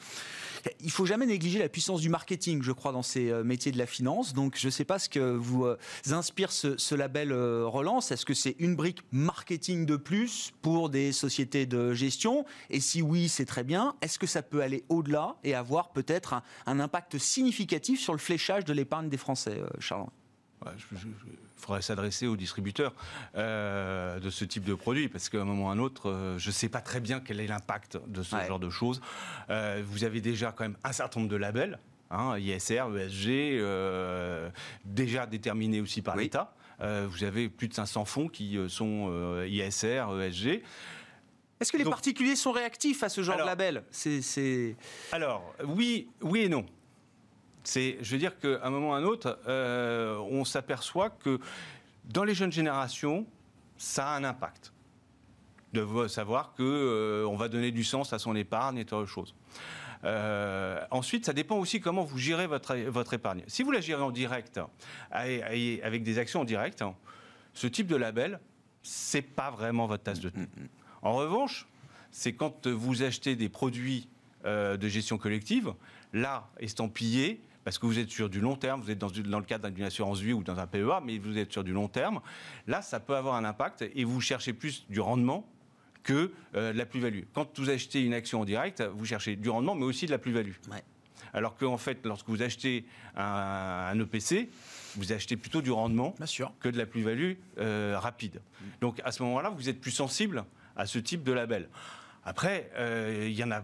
Il 0.80 0.90
faut 0.90 1.06
jamais 1.06 1.26
négliger 1.26 1.58
la 1.58 1.68
puissance 1.68 2.00
du 2.00 2.08
marketing, 2.08 2.62
je 2.62 2.72
crois, 2.72 2.92
dans 2.92 3.02
ces 3.02 3.32
métiers 3.44 3.72
de 3.72 3.78
la 3.78 3.86
finance. 3.86 4.32
Donc, 4.32 4.56
je 4.58 4.66
ne 4.66 4.70
sais 4.70 4.84
pas 4.84 4.98
ce 4.98 5.08
que 5.08 5.34
vous 5.34 5.66
inspire 6.10 6.52
ce, 6.52 6.94
label 6.94 7.32
Relance. 7.32 8.12
Est-ce 8.12 8.24
que 8.24 8.34
c'est 8.34 8.56
une 8.58 8.76
brique 8.76 9.00
marketing 9.12 9.86
de 9.86 9.96
plus 9.96 10.52
pour 10.62 10.90
des 10.90 11.12
sociétés 11.12 11.66
de 11.66 11.92
gestion? 11.92 12.44
Et 12.70 12.80
si 12.80 13.02
oui, 13.02 13.28
c'est 13.28 13.44
très 13.44 13.64
bien. 13.64 13.94
Est-ce 14.00 14.18
que 14.18 14.26
ça 14.26 14.42
peut 14.42 14.62
aller 14.62 14.84
au-delà 14.88 15.36
et 15.44 15.54
avoir 15.54 15.92
peut-être 15.92 16.34
un, 16.66 16.80
impact 16.80 17.18
significatif 17.18 18.00
sur 18.00 18.12
le 18.12 18.18
fléchage 18.18 18.64
de 18.64 18.72
l'épargne 18.72 19.08
des 19.08 19.16
Français, 19.16 19.58
euh, 19.60 19.68
Charles? 19.78 20.08
Il 20.94 20.98
faudrait 21.56 21.82
s'adresser 21.82 22.26
aux 22.26 22.36
distributeurs 22.36 22.94
euh, 23.36 24.18
de 24.20 24.30
ce 24.30 24.44
type 24.44 24.64
de 24.64 24.74
produit, 24.74 25.08
parce 25.08 25.28
qu'à 25.28 25.40
un 25.40 25.44
moment 25.44 25.66
ou 25.66 25.68
à 25.68 25.72
un 25.72 25.78
autre, 25.78 26.10
euh, 26.10 26.38
je 26.38 26.48
ne 26.48 26.52
sais 26.52 26.68
pas 26.68 26.80
très 26.80 27.00
bien 27.00 27.20
quel 27.20 27.40
est 27.40 27.46
l'impact 27.46 27.98
de 28.06 28.22
ce 28.22 28.36
genre 28.46 28.58
de 28.58 28.70
choses. 28.70 29.00
vous 29.48 30.04
avez 30.04 30.20
déjà 30.20 30.52
quand 30.52 30.64
même 30.64 30.76
un 30.84 30.92
certain 30.92 31.20
nombre 31.20 31.32
de 31.32 31.36
labels, 31.36 31.78
hein, 32.10 32.38
ISR, 32.38 32.84
ESG, 32.96 33.62
déjà 34.84 35.26
déterminés 35.26 35.80
aussi 35.80 36.02
par 36.02 36.16
l'État. 36.16 36.54
vous 36.80 37.24
avez 37.24 37.48
plus 37.48 37.68
de 37.68 37.74
500 37.74 38.04
fonds 38.04 38.28
qui 38.28 38.58
sont 38.68 39.42
ISR, 39.46 40.06
ESG. 40.20 40.62
Est-ce 41.60 41.72
que 41.72 41.76
les 41.78 41.84
particuliers 41.84 42.36
sont 42.36 42.52
réactifs 42.52 43.02
à 43.02 43.08
ce 43.08 43.22
genre 43.22 43.38
de 43.38 43.44
label? 43.44 43.84
Alors, 45.12 45.54
oui, 45.64 46.08
oui 46.20 46.40
et 46.40 46.48
non. 46.48 46.66
C'est, 47.64 47.96
je 48.02 48.12
veux 48.12 48.18
dire 48.18 48.38
qu'à 48.38 48.60
un 48.62 48.70
moment 48.70 48.90
ou 48.90 48.92
à 48.92 48.98
un 48.98 49.04
autre, 49.04 49.38
euh, 49.48 50.18
on 50.30 50.44
s'aperçoit 50.44 51.10
que 51.10 51.40
dans 52.04 52.24
les 52.24 52.34
jeunes 52.34 52.52
générations, 52.52 53.26
ça 53.78 54.08
a 54.08 54.16
un 54.16 54.24
impact. 54.24 54.72
De 55.72 56.06
savoir 56.06 56.52
qu'on 56.54 56.62
euh, 56.62 57.24
on 57.24 57.36
va 57.36 57.48
donner 57.48 57.72
du 57.72 57.82
sens 57.82 58.12
à 58.12 58.20
son 58.20 58.36
épargne 58.36 58.78
et 58.78 58.82
autre 58.82 59.06
chose. 59.06 59.34
Euh, 60.04 60.78
ensuite, 60.90 61.24
ça 61.24 61.32
dépend 61.32 61.56
aussi 61.56 61.80
comment 61.80 62.04
vous 62.04 62.18
gérez 62.18 62.46
votre, 62.46 62.76
votre 62.76 63.14
épargne. 63.14 63.42
Si 63.48 63.62
vous 63.62 63.72
la 63.72 63.80
gérez 63.80 64.02
en 64.02 64.12
direct, 64.12 64.60
avec 65.10 66.02
des 66.04 66.18
actions 66.18 66.42
en 66.42 66.44
direct, 66.44 66.84
ce 67.54 67.66
type 67.66 67.88
de 67.88 67.96
label, 67.96 68.38
c'est 68.82 69.22
pas 69.22 69.50
vraiment 69.50 69.86
votre 69.86 70.04
tasse 70.04 70.20
de 70.20 70.28
thé. 70.28 70.42
En 71.02 71.14
revanche, 71.14 71.66
c'est 72.12 72.34
quand 72.34 72.68
vous 72.68 73.02
achetez 73.02 73.34
des 73.34 73.48
produits 73.48 74.08
de 74.44 74.88
gestion 74.88 75.16
collective, 75.16 75.72
là, 76.12 76.48
estampillés, 76.60 77.40
parce 77.64 77.78
que 77.78 77.86
vous 77.86 77.98
êtes 77.98 78.10
sur 78.10 78.28
du 78.28 78.40
long 78.40 78.56
terme, 78.56 78.80
vous 78.80 78.90
êtes 78.90 78.98
dans, 78.98 79.10
dans 79.10 79.38
le 79.38 79.44
cadre 79.44 79.68
d'une 79.70 79.84
assurance 79.84 80.20
vie 80.20 80.32
ou 80.32 80.42
dans 80.42 80.58
un 80.58 80.66
PEA, 80.66 81.00
mais 81.02 81.18
vous 81.18 81.38
êtes 81.38 81.52
sur 81.52 81.64
du 81.64 81.72
long 81.72 81.88
terme. 81.88 82.20
Là, 82.66 82.82
ça 82.82 83.00
peut 83.00 83.16
avoir 83.16 83.34
un 83.36 83.44
impact 83.44 83.84
et 83.94 84.04
vous 84.04 84.20
cherchez 84.20 84.52
plus 84.52 84.86
du 84.88 85.00
rendement 85.00 85.46
que 86.02 86.32
euh, 86.54 86.72
la 86.72 86.86
plus-value. 86.86 87.22
Quand 87.32 87.58
vous 87.58 87.70
achetez 87.70 88.02
une 88.02 88.14
action 88.14 88.42
en 88.42 88.44
direct, 88.44 88.82
vous 88.82 89.06
cherchez 89.06 89.36
du 89.36 89.48
rendement, 89.48 89.74
mais 89.74 89.84
aussi 89.84 90.06
de 90.06 90.10
la 90.10 90.18
plus-value. 90.18 90.52
Alors 91.32 91.56
qu'en 91.56 91.78
fait, 91.78 91.98
lorsque 92.04 92.28
vous 92.28 92.42
achetez 92.42 92.84
un, 93.16 93.98
EPC, 93.98 94.50
vous 94.94 95.12
achetez 95.12 95.36
plutôt 95.36 95.62
du 95.62 95.72
rendement 95.72 96.14
que 96.60 96.68
de 96.68 96.78
la 96.78 96.86
plus-value 96.86 97.32
euh, 97.58 97.98
rapide. 97.98 98.40
Donc 98.80 99.00
à 99.04 99.10
ce 99.10 99.22
moment-là, 99.24 99.50
vous 99.50 99.68
êtes 99.68 99.80
plus 99.80 99.90
sensible 99.90 100.44
à 100.76 100.86
ce 100.86 100.98
type 100.98 101.24
de 101.24 101.32
label. 101.32 101.68
Après, 102.24 102.70
euh, 102.76 103.26
il 103.28 103.34
y 103.34 103.42
en 103.42 103.50
a 103.50 103.62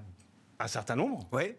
un 0.59 0.66
certain 0.66 0.97
nombre. 0.97 1.28
Oui. 1.33 1.54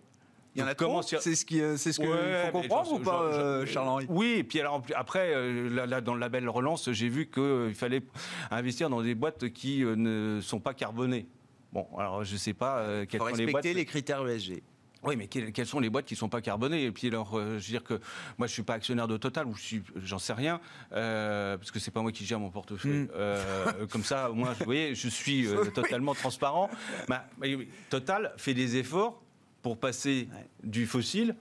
Il 0.55 0.61
y 0.61 0.63
en 0.63 0.67
a 0.67 0.75
trop. 0.75 1.01
C'est 1.01 1.35
ce 1.35 1.45
qu'il 1.45 1.77
ce 1.77 1.91
faut 1.91 2.51
comprendre 2.51 2.93
ou 2.93 2.99
pas, 2.99 3.65
Charles-Henri? 3.65 4.05
Oui, 4.09 4.35
et 4.39 4.43
puis 4.43 4.59
alors, 4.59 4.83
après, 4.95 5.33
euh, 5.33 5.85
là, 5.85 6.01
dans 6.01 6.13
le 6.13 6.19
label 6.19 6.47
Relance, 6.49 6.91
j'ai 6.91 7.09
vu 7.09 7.27
qu'il 7.27 7.41
euh, 7.41 7.73
fallait 7.73 8.01
investir 8.49 8.89
dans 8.89 9.01
des 9.01 9.15
boîtes 9.15 9.49
qui 9.49 9.83
euh, 9.83 9.95
ne 9.95 10.41
sont 10.41 10.59
pas 10.59 10.73
carbonées. 10.73 11.27
Bon, 11.71 11.87
alors 11.97 12.23
je 12.25 12.33
ne 12.33 12.37
sais 12.37 12.53
pas 12.53 13.05
quelles 13.05 13.21
sont 13.21 13.27
les 13.27 13.47
boîtes. 13.47 13.63
les 13.63 13.85
critères 13.85 14.27
ESG. 14.27 14.61
Oui, 15.03 15.15
mais 15.15 15.27
quelles 15.27 15.65
sont 15.65 15.79
les 15.79 15.89
boîtes 15.89 16.05
qui 16.05 16.13
ne 16.13 16.19
sont 16.19 16.29
pas 16.29 16.41
carbonées? 16.41 16.83
Et 16.83 16.91
puis 16.91 17.07
alors, 17.07 17.39
je 17.39 17.53
veux 17.53 17.59
dire 17.59 17.83
que 17.83 17.99
moi, 18.37 18.45
je 18.45 18.53
suis 18.53 18.61
pas 18.61 18.75
actionnaire 18.75 19.07
de 19.07 19.17
Total, 19.17 19.47
ou 19.47 19.55
j'en 19.95 20.19
sais 20.19 20.33
rien, 20.33 20.59
parce 20.91 21.71
que 21.71 21.79
c'est 21.79 21.91
pas 21.91 22.01
moi 22.01 22.11
qui 22.11 22.25
gère 22.25 22.39
mon 22.39 22.51
portefeuille. 22.51 23.07
Hmm. 23.07 23.87
comme 23.89 24.03
ça, 24.03 24.29
moi, 24.29 24.53
vous 24.59 24.65
voyez, 24.65 24.93
je 24.93 25.07
suis 25.07 25.47
totalement 25.73 26.13
transparent. 26.13 26.69
Bah, 27.07 27.25
Total 27.89 28.33
fait 28.35 28.53
des 28.53 28.75
efforts 28.75 29.20
pour 29.61 29.79
passer 29.79 30.27
du 30.63 30.85
fossile 30.85 31.35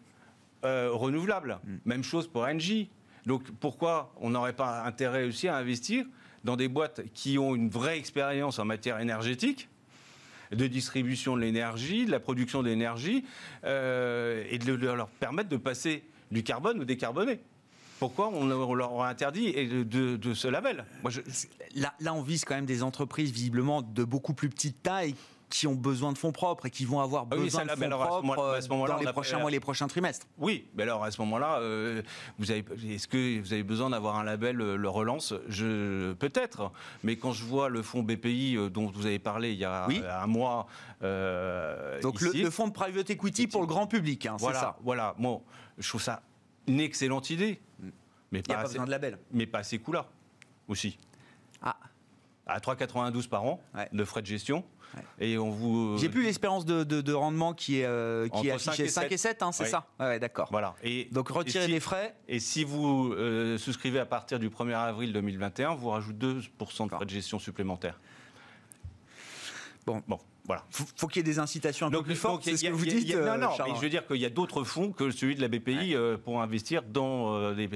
euh, 0.64 0.90
renouvelable. 0.92 1.58
Mm. 1.64 1.76
Même 1.86 2.04
chose 2.04 2.28
pour 2.28 2.42
Engie. 2.42 2.90
Donc 3.26 3.50
pourquoi 3.60 4.12
on 4.20 4.30
n'aurait 4.30 4.54
pas 4.54 4.84
intérêt 4.84 5.24
aussi 5.24 5.48
à 5.48 5.56
investir 5.56 6.04
dans 6.44 6.56
des 6.56 6.68
boîtes 6.68 7.02
qui 7.12 7.38
ont 7.38 7.54
une 7.54 7.68
vraie 7.68 7.98
expérience 7.98 8.58
en 8.58 8.64
matière 8.64 8.98
énergétique 8.98 9.68
de 10.52 10.66
distribution 10.66 11.36
de 11.36 11.42
l'énergie, 11.42 12.06
de 12.06 12.10
la 12.10 12.20
production 12.20 12.62
d'énergie, 12.62 13.24
euh, 13.64 14.44
et 14.50 14.58
de, 14.58 14.72
leur 14.74 15.08
permettre 15.08 15.48
de 15.48 15.56
passer 15.56 16.02
du 16.30 16.42
carbone 16.42 16.80
ou 16.80 16.84
décarboné? 16.84 17.40
Pourquoi 17.98 18.28
on, 18.28 18.46
leur 18.46 19.02
a 19.02 19.08
interdit 19.08 19.52
de, 19.52 20.16
de, 20.16 20.34
ce 20.34 20.48
label? 20.48 20.86
Moi, 21.02 21.12
là, 21.74 21.92
là, 22.00 22.14
on 22.14 22.22
vise 22.22 22.46
quand 22.46 22.54
même 22.54 22.64
des 22.64 22.82
entreprises 22.82 23.30
visiblement 23.30 23.82
de 23.82 24.04
beaucoup 24.04 24.32
plus 24.32 24.48
petite 24.48 24.82
taille 24.82 25.14
qui 25.50 25.66
ont 25.66 25.74
besoin 25.74 26.12
de 26.12 26.18
fonds 26.18 26.32
propres 26.32 26.66
et 26.66 26.70
qui 26.70 26.84
vont 26.84 27.00
avoir 27.00 27.26
ah 27.30 27.36
besoin 27.36 27.64
de 27.64 27.70
fonds 27.70 28.22
propres 28.22 28.86
dans 28.86 28.96
les 28.98 29.12
prochains 29.12 29.38
mois, 29.38 29.50
les 29.50 29.60
prochains 29.60 29.88
trimestres. 29.88 30.26
Oui, 30.38 30.68
mais 30.74 30.84
alors 30.84 31.04
à 31.04 31.10
ce 31.10 31.20
moment-là, 31.22 31.58
euh, 31.58 32.02
vous 32.38 32.50
avez, 32.50 32.64
est-ce 32.88 33.08
que 33.08 33.40
vous 33.40 33.52
avez 33.52 33.64
besoin 33.64 33.90
d'avoir 33.90 34.16
un 34.16 34.24
label 34.24 34.60
euh, 34.60 34.76
le 34.76 34.88
relance? 34.88 35.34
Je 35.48 36.12
peut-être, 36.14 36.70
mais 37.02 37.16
quand 37.16 37.32
je 37.32 37.44
vois 37.44 37.68
le 37.68 37.82
fonds 37.82 38.02
BPI 38.02 38.56
euh, 38.56 38.70
dont 38.70 38.86
vous 38.86 39.06
avez 39.06 39.18
parlé 39.18 39.52
il 39.52 39.58
y 39.58 39.64
a 39.64 39.86
un 40.22 40.26
mois, 40.26 40.66
donc 41.00 42.20
le, 42.20 42.50
fonds 42.50 42.68
de 42.68 42.72
private 42.72 43.10
equity 43.10 43.48
pour 43.48 43.60
le 43.60 43.66
grand 43.66 43.86
public, 43.86 44.26
hein, 44.26 44.36
voilà, 44.38 44.58
c'est 44.58 44.64
ça. 44.64 44.76
Voilà, 44.82 45.14
bon, 45.18 45.42
je 45.78 45.88
trouve 45.88 46.02
ça 46.02 46.22
une 46.68 46.80
excellente 46.80 47.30
idée, 47.30 47.60
mais 48.30 48.42
pas, 48.42 48.62
besoin 48.62 48.84
de 48.84 48.90
label, 48.90 49.18
mais 49.32 49.46
pas 49.46 49.64
ces 49.64 49.78
coûts-là 49.78 50.06
aussi. 50.68 50.96
Ah. 51.60 51.76
À 52.46 52.58
3,92 52.58 53.28
par 53.28 53.44
an 53.44 53.60
de 53.92 54.04
frais 54.04 54.22
de 54.22 54.26
gestion. 54.26 54.64
Et 55.18 55.38
on 55.38 55.50
vous. 55.50 55.98
J'ai 55.98 56.08
plus 56.08 56.22
l'espérance 56.22 56.64
de, 56.64 57.12
rendement 57.12 57.54
qui 57.54 57.80
est, 57.80 57.84
euh, 57.84 58.28
qui 58.28 58.48
est 58.48 58.52
affichée 58.52 58.88
5 58.88 59.10
et 59.12 59.16
7, 59.16 59.42
hein, 59.42 59.52
c'est 59.52 59.66
ça? 59.66 59.86
Ouais, 59.98 60.18
D'accord. 60.18 60.48
Voilà. 60.50 60.74
Et, 60.82 61.08
Donc 61.12 61.28
retirer 61.28 61.68
les 61.68 61.80
frais. 61.80 62.14
Et 62.28 62.40
si 62.40 62.64
vous 62.64 63.12
euh, 63.12 63.58
souscrivez 63.58 63.98
à 63.98 64.06
partir 64.06 64.38
du 64.38 64.48
1er 64.48 64.74
avril 64.74 65.12
2021, 65.12 65.74
vous 65.74 65.90
rajoutez 65.90 66.26
2% 66.26 66.84
de 66.84 66.94
frais 66.94 67.04
de 67.04 67.10
gestion 67.10 67.38
supplémentaires. 67.38 67.98
Bon. 69.86 70.02
Bon. 70.06 70.18
Voilà. 70.50 70.64
Faut, 70.70 70.84
faut 70.96 71.06
qu'il 71.06 71.20
y 71.20 71.20
ait 71.20 71.32
des 71.32 71.38
incitations 71.38 71.86
un 71.86 71.90
peu 71.90 72.02
plus 72.02 72.16
fortes, 72.16 72.42
c'est 72.42 72.56
ce 72.56 72.66
que 72.66 72.72
vous 72.72 72.84
dites. 72.84 73.14
non, 73.14 73.38
non, 73.38 73.50
mais 73.64 73.74
je 73.76 73.80
veux 73.80 73.88
dire 73.88 74.04
qu'il 74.06 74.16
y 74.16 74.26
a 74.26 74.30
d'autres 74.30 74.64
fonds 74.64 74.90
que 74.90 75.12
celui 75.12 75.36
de 75.36 75.40
la 75.40 75.46
BPI 75.46 75.94
euh, 75.94 76.16
pour 76.16 76.42
investir 76.42 76.82
dans, 76.82 77.52
des, 77.52 77.68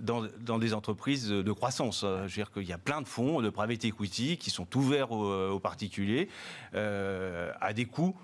dans, 0.00 0.26
dans, 0.40 0.58
des 0.58 0.72
entreprises 0.72 1.28
de 1.30 1.52
croissance. 1.52 2.04
Je 2.04 2.22
veux 2.22 2.28
dire 2.28 2.52
qu'il 2.52 2.62
y 2.62 2.72
a 2.72 2.78
plein 2.78 3.02
de 3.02 3.08
fonds 3.08 3.42
de 3.42 3.50
private 3.50 3.84
equity 3.84 4.36
qui 4.36 4.50
sont 4.50 4.76
ouverts 4.76 5.10
aux, 5.10 5.58
particuliers 5.58 6.28
euh, 6.74 7.50
à 7.60 7.72
des 7.72 7.86
coûts 7.86 8.14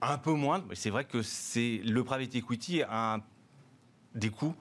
un 0.00 0.18
peu 0.18 0.32
moindres. 0.32 0.64
Mais 0.68 0.74
c'est 0.74 0.90
vrai 0.90 1.04
que 1.04 1.22
c'est 1.22 1.80
le 1.84 2.04
private 2.04 2.34
equity 2.34 2.82
a 2.82 3.14
un, 3.14 3.22
des 4.14 4.30
coûts 4.30 4.54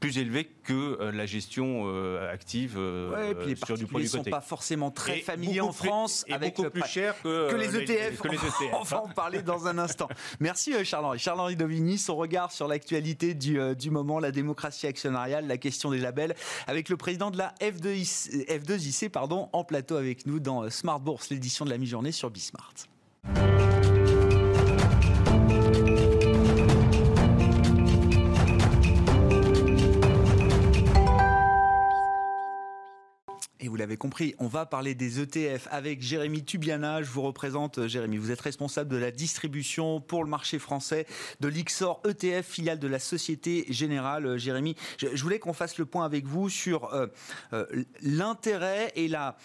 plus 0.00 0.18
élevé 0.18 0.48
que 0.64 0.72
euh, 1.00 1.12
la 1.12 1.26
gestion 1.26 1.84
euh, 1.86 2.32
active 2.32 2.74
euh, 2.76 3.34
puis 3.34 3.50
les 3.50 3.56
sur 3.56 3.76
du 3.76 3.86
produit 3.86 4.06
ne 4.06 4.10
sont 4.10 4.22
pas 4.22 4.40
forcément 4.40 4.90
très 4.90 5.20
familiers 5.20 5.60
en 5.60 5.72
France 5.72 6.24
et 6.28 6.32
avec 6.32 6.56
beaucoup 6.56 6.70
plus 6.70 6.86
cher 6.86 7.14
que, 7.22 7.54
les 7.56 7.76
ETF. 7.76 8.20
Que 8.20 8.28
les 8.28 8.36
ETF 8.36 8.62
On 8.72 8.82
va 8.82 9.02
en 9.02 9.08
parler 9.08 9.42
dans 9.42 9.66
un 9.66 9.78
instant. 9.78 10.08
Merci 10.40 10.72
Charles-Henri. 10.84 11.18
Charles-Henri 11.18 11.56
Dovigny, 11.56 11.98
son 11.98 12.16
regard 12.16 12.52
sur 12.52 12.68
l'actualité 12.68 13.34
du, 13.34 13.58
du, 13.76 13.90
moment, 13.90 14.20
la 14.20 14.30
démocratie 14.30 14.86
actionnariale, 14.86 15.46
la 15.46 15.58
question 15.58 15.90
des 15.90 15.98
labels, 15.98 16.34
avec 16.66 16.88
le 16.88 16.96
président 16.96 17.30
de 17.30 17.38
la 17.38 17.54
F2IC, 17.60 18.46
F2IC 18.46 19.08
pardon, 19.08 19.48
en 19.52 19.64
plateau 19.64 19.96
avec 19.96 20.26
nous 20.26 20.38
dans 20.38 20.68
Smart 20.70 21.00
Bourse, 21.00 21.30
l'édition 21.30 21.64
de 21.64 21.70
la 21.70 21.78
mi-journée 21.78 22.12
sur 22.12 22.30
Bismart. 22.30 22.74
L'avez 33.78 33.96
compris, 33.96 34.34
on 34.38 34.46
va 34.46 34.66
parler 34.66 34.94
des 34.94 35.20
ETF 35.20 35.68
avec 35.70 36.02
Jérémy 36.02 36.44
Tubiana. 36.44 37.02
Je 37.02 37.10
vous 37.10 37.22
représente, 37.22 37.78
euh, 37.78 37.88
Jérémy. 37.88 38.16
Vous 38.18 38.30
êtes 38.30 38.40
responsable 38.40 38.90
de 38.90 38.96
la 38.96 39.10
distribution 39.10 40.00
pour 40.00 40.24
le 40.24 40.30
marché 40.30 40.58
français 40.58 41.06
de 41.40 41.48
l'IXOR 41.48 42.02
ETF, 42.06 42.46
filiale 42.46 42.78
de 42.78 42.88
la 42.88 42.98
Société 42.98 43.64
Générale. 43.68 44.26
Euh, 44.26 44.38
Jérémy, 44.38 44.74
je, 44.98 45.22
voulais 45.22 45.38
qu'on 45.38 45.52
fasse 45.52 45.78
le 45.78 45.86
point 45.86 46.04
avec 46.04 46.26
vous 46.26 46.48
sur 46.48 46.92
euh, 46.92 47.06
l'intérêt 48.02 48.92
et 48.96 49.08
la, 49.08 49.36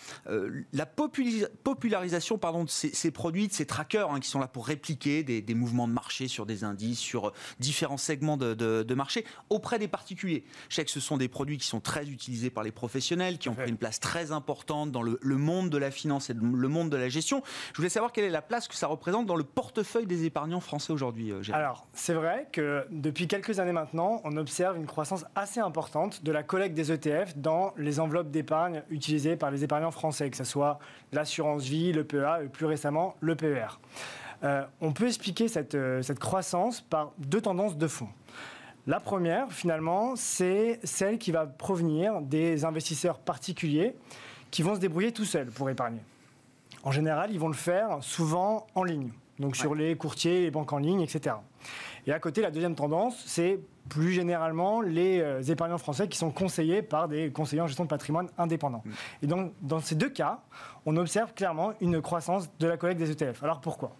la 0.72 0.86
popularisation 0.86 2.38
pardon, 2.38 2.64
de 2.64 2.70
ces, 2.70 3.12
produits, 3.12 3.48
de 3.48 3.54
ces 3.54 3.66
trackers 3.66 4.12
hein, 4.12 4.20
qui 4.20 4.30
sont 4.30 4.40
là 4.40 4.48
pour 4.48 4.68
répliquer 4.68 5.24
des, 5.24 5.54
mouvements 5.54 5.88
de 5.88 5.94
marché 5.94 6.28
sur 6.28 6.46
des 6.46 6.64
indices, 6.64 7.00
sur 7.00 7.34
différents 7.60 7.98
segments 7.98 8.38
de, 8.38 8.54
de, 8.54 8.94
marché 8.96 9.26
auprès 9.50 9.80
des 9.80 9.88
particuliers. 9.88 10.44
Je 10.70 10.76
sais 10.76 10.86
que 10.86 10.92
ce 10.92 11.00
sont 11.00 11.18
des 11.18 11.28
produits 11.28 11.58
qui 11.58 11.68
sont 11.68 11.80
très 11.80 12.10
utilisés 12.10 12.50
par 12.50 12.64
les 12.64 12.72
professionnels, 12.72 13.38
qui 13.38 13.50
ont 13.50 13.56
pris 13.56 13.70
une 13.70 13.78
place 13.78 14.00
très 14.00 14.23
importante 14.32 14.92
dans 14.92 15.02
le, 15.02 15.18
monde 15.22 15.70
de 15.70 15.78
la 15.78 15.92
finance 15.92 16.30
et 16.30 16.34
le 16.34 16.68
monde 16.68 16.90
de 16.90 16.98
la 16.98 17.10
gestion. 17.10 17.44
Je 17.72 17.78
voulais 17.78 17.90
savoir 17.90 18.12
quelle 18.12 18.26
est 18.26 18.30
la 18.30 18.42
place 18.42 18.68
que 18.68 18.76
ça 18.76 18.88
représente 18.88 19.26
dans 19.26 19.36
le 19.36 19.44
portefeuille 19.44 20.06
des 20.06 20.26
épargnants 20.26 20.60
français 20.60 20.94
aujourd'hui, 20.94 21.32
euh, 21.32 21.42
Alors, 21.52 21.88
c'est 21.94 22.14
vrai 22.14 22.48
que 22.52 22.86
depuis 22.92 23.28
quelques 23.28 23.60
années 23.60 23.72
maintenant, 23.72 24.22
on 24.24 24.38
observe 24.38 24.78
une 24.78 24.86
croissance 24.86 25.26
assez 25.36 25.60
importante 25.60 26.24
de 26.24 26.32
la 26.32 26.44
collecte 26.44 26.76
des 26.76 26.92
ETF 26.92 27.38
dans 27.38 27.74
les 27.78 28.00
enveloppes 28.00 28.32
d'épargne 28.32 28.84
utilisées 28.90 29.36
par 29.36 29.52
les 29.52 29.64
épargnants 29.64 29.92
français, 29.92 30.30
que 30.30 30.38
ce 30.38 30.44
soit 30.44 30.80
l'assurance 31.12 31.64
vie, 31.64 31.92
le 31.92 32.04
PEA 32.04 32.44
et 32.44 32.48
plus 32.48 32.66
récemment 32.66 33.16
le 33.20 33.36
PER. 33.36 33.80
Euh, 34.44 34.64
on 34.82 34.92
peut 34.92 35.08
expliquer 35.08 35.48
cette, 35.48 35.76
euh, 35.76 36.02
cette 36.02 36.20
croissance 36.20 36.82
par 36.82 37.12
deux 37.18 37.42
tendances 37.42 37.78
de 37.78 37.88
fond. 37.88 38.10
La 38.86 39.00
première, 39.00 39.50
finalement, 39.52 40.16
c'est 40.18 40.80
celle 40.84 41.18
qui 41.18 41.32
va 41.32 41.46
provenir 41.46 42.22
des 42.22 42.66
investisseurs 42.66 43.18
particuliers 43.20 43.96
qui 44.52 44.62
vont 44.62 44.76
se 44.76 44.80
débrouiller 44.82 45.14
tout 45.14 45.24
seuls 45.24 45.50
pour 45.50 45.70
épargner. 45.70 46.02
En 46.84 46.92
général, 46.92 47.32
ils 47.32 47.40
vont 47.40 47.48
le 47.48 47.54
faire 47.54 47.98
souvent 48.02 48.68
en 48.76 48.84
ligne. 48.84 49.12
donc 49.40 49.56
sur 49.56 49.74
les 49.74 49.96
courtiers, 49.96 50.42
les 50.42 50.52
banques 50.52 50.74
en 50.74 50.80
ligne, 50.80 51.00
etc. 51.00 51.38
Et 52.06 52.12
à 52.12 52.20
côté, 52.20 52.42
la 52.42 52.52
deuxième 52.52 52.76
tendance, 52.76 53.24
c'est 53.26 53.60
plus 53.88 54.12
généralement 54.12 54.82
les 54.82 55.20
euh, 55.22 55.42
épargnants 55.42 55.78
français 55.78 56.10
qui 56.10 56.18
sont 56.18 56.32
conseillés 56.32 56.82
par 56.82 57.08
des 57.08 57.32
conseillers 57.32 57.62
en 57.62 57.68
gestion 57.68 57.86
de 57.86 57.90
patrimoine 57.90 58.30
indépendants. 58.38 58.84
Mm. 58.86 58.92
Et 59.24 59.28
donc, 59.28 59.54
dans 59.62 59.80
ces 59.80 59.96
deux 59.96 60.10
cas, 60.10 60.42
on 60.86 60.98
observe 60.98 61.34
clairement 61.34 61.74
une 61.80 62.02
croissance 62.02 62.50
de 62.60 62.68
la 62.68 62.76
collecte 62.76 63.00
des 63.00 63.12
ETF. 63.12 63.44
Alors 63.44 63.62
pourquoi? 63.62 63.96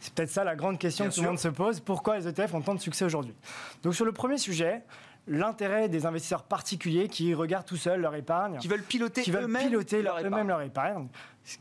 C'est 0.00 0.12
peut-être 0.14 0.30
ça 0.30 0.44
la 0.44 0.56
grande 0.56 0.78
question 0.78 1.08
que 1.08 1.14
tout 1.14 1.22
le 1.22 1.28
monde 1.28 1.38
se 1.38 1.48
pose. 1.48 1.80
Pourquoi 1.80 2.18
les 2.18 2.28
ETF 2.28 2.54
ont 2.54 2.60
tant 2.60 2.74
de 2.74 2.80
succès 2.80 3.04
aujourd'hui? 3.04 3.34
Donc 3.82 3.94
sur 3.94 4.04
le 4.04 4.12
premier 4.12 4.38
sujet, 4.38 4.82
l'intérêt 5.26 5.88
des 5.88 6.06
investisseurs 6.06 6.44
particuliers 6.44 7.08
qui 7.08 7.34
regardent 7.34 7.66
tout 7.66 7.76
seuls 7.76 8.00
leur 8.00 8.14
épargne. 8.14 8.58
Qui 8.58 8.68
veulent 8.68 8.82
piloter 8.82 9.22
eux-mêmes 9.30 9.72
leur, 10.02 10.44
leur, 10.44 10.62
épargne. 10.62 11.08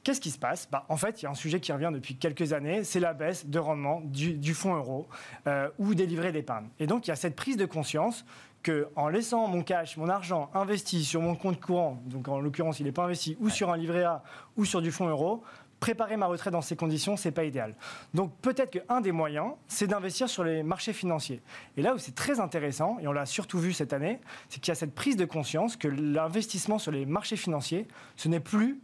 Qu'est-ce 0.03 0.21
qui 0.21 0.31
se 0.31 0.37
passe? 0.37 0.67
Bah, 0.71 0.85
En 0.89 0.97
fait, 0.97 1.21
il 1.21 1.25
y 1.25 1.27
a 1.27 1.31
un 1.31 1.35
sujet 1.35 1.59
qui 1.59 1.71
revient 1.71 1.91
depuis 1.93 2.15
quelques 2.15 2.53
années, 2.53 2.83
c'est 2.83 2.99
la 2.99 3.13
baisse 3.13 3.47
de 3.47 3.59
rendement 3.59 4.01
du, 4.03 4.53
fonds 4.53 4.75
euro 4.75 5.07
euh, 5.47 5.69
ou 5.79 5.95
des 5.95 6.05
livrets 6.05 6.31
d'épargne. 6.31 6.67
Et 6.79 6.87
donc, 6.87 7.07
il 7.07 7.09
y 7.09 7.13
a 7.13 7.15
cette 7.15 7.35
prise 7.35 7.57
de 7.57 7.65
conscience 7.65 8.25
que 8.65 8.87
en 8.95 9.09
laissant 9.09 9.47
mon 9.47 9.61
cash, 9.61 9.95
mon 9.95 10.09
argent 10.09 10.49
investi 10.55 11.05
sur 11.05 11.21
mon 11.21 11.35
compte 11.35 11.61
courant, 11.61 12.01
donc 12.07 12.27
en 12.27 12.39
l'occurrence, 12.39 12.79
il 12.79 12.87
n'est 12.87 12.91
pas 12.91 13.03
investi 13.03 13.37
ou 13.39 13.49
sur 13.49 13.71
un 13.71 13.77
livret 13.77 14.03
A 14.03 14.23
ou 14.57 14.65
sur 14.65 14.81
du 14.81 14.91
fonds 14.91 15.07
euro, 15.07 15.43
préparer 15.79 16.17
ma 16.17 16.25
retraite 16.27 16.53
dans 16.53 16.61
ces 16.61 16.75
conditions, 16.75 17.17
c'est 17.17 17.31
pas 17.31 17.43
idéal. 17.43 17.75
Donc 18.13 18.33
peut-être 18.41 18.71
qu'un 18.71 19.01
des 19.01 19.11
moyens, 19.11 19.53
c'est 19.67 19.87
d'investir 19.87 20.29
sur 20.29 20.43
les 20.43 20.63
marchés 20.63 20.93
financiers. 20.93 21.41
Et 21.77 21.81
là 21.81 21.93
où 21.93 21.97
c'est 21.97 22.15
très 22.15 22.39
intéressant, 22.39 22.97
et 22.99 23.07
on 23.07 23.13
l'a 23.13 23.25
surtout 23.25 23.59
vu 23.59 23.73
cette 23.73 23.93
année, 23.93 24.19
c'est 24.49 24.59
qu'il 24.59 24.69
y 24.69 24.71
a 24.71 24.75
cette 24.75 24.95
prise 24.95 25.17
de 25.17 25.25
conscience 25.25 25.75
que 25.75 25.87
l'investissement 25.87 26.79
sur 26.79 26.91
les 26.91 27.05
marchés 27.05 27.37
financiers, 27.37 27.87
ce 28.15 28.27
n'est 28.27 28.39
plus 28.39 28.81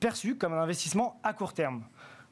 perçu 0.00 0.36
comme 0.36 0.52
un 0.52 0.62
investissement 0.62 1.20
à 1.22 1.32
court 1.32 1.52
terme 1.52 1.84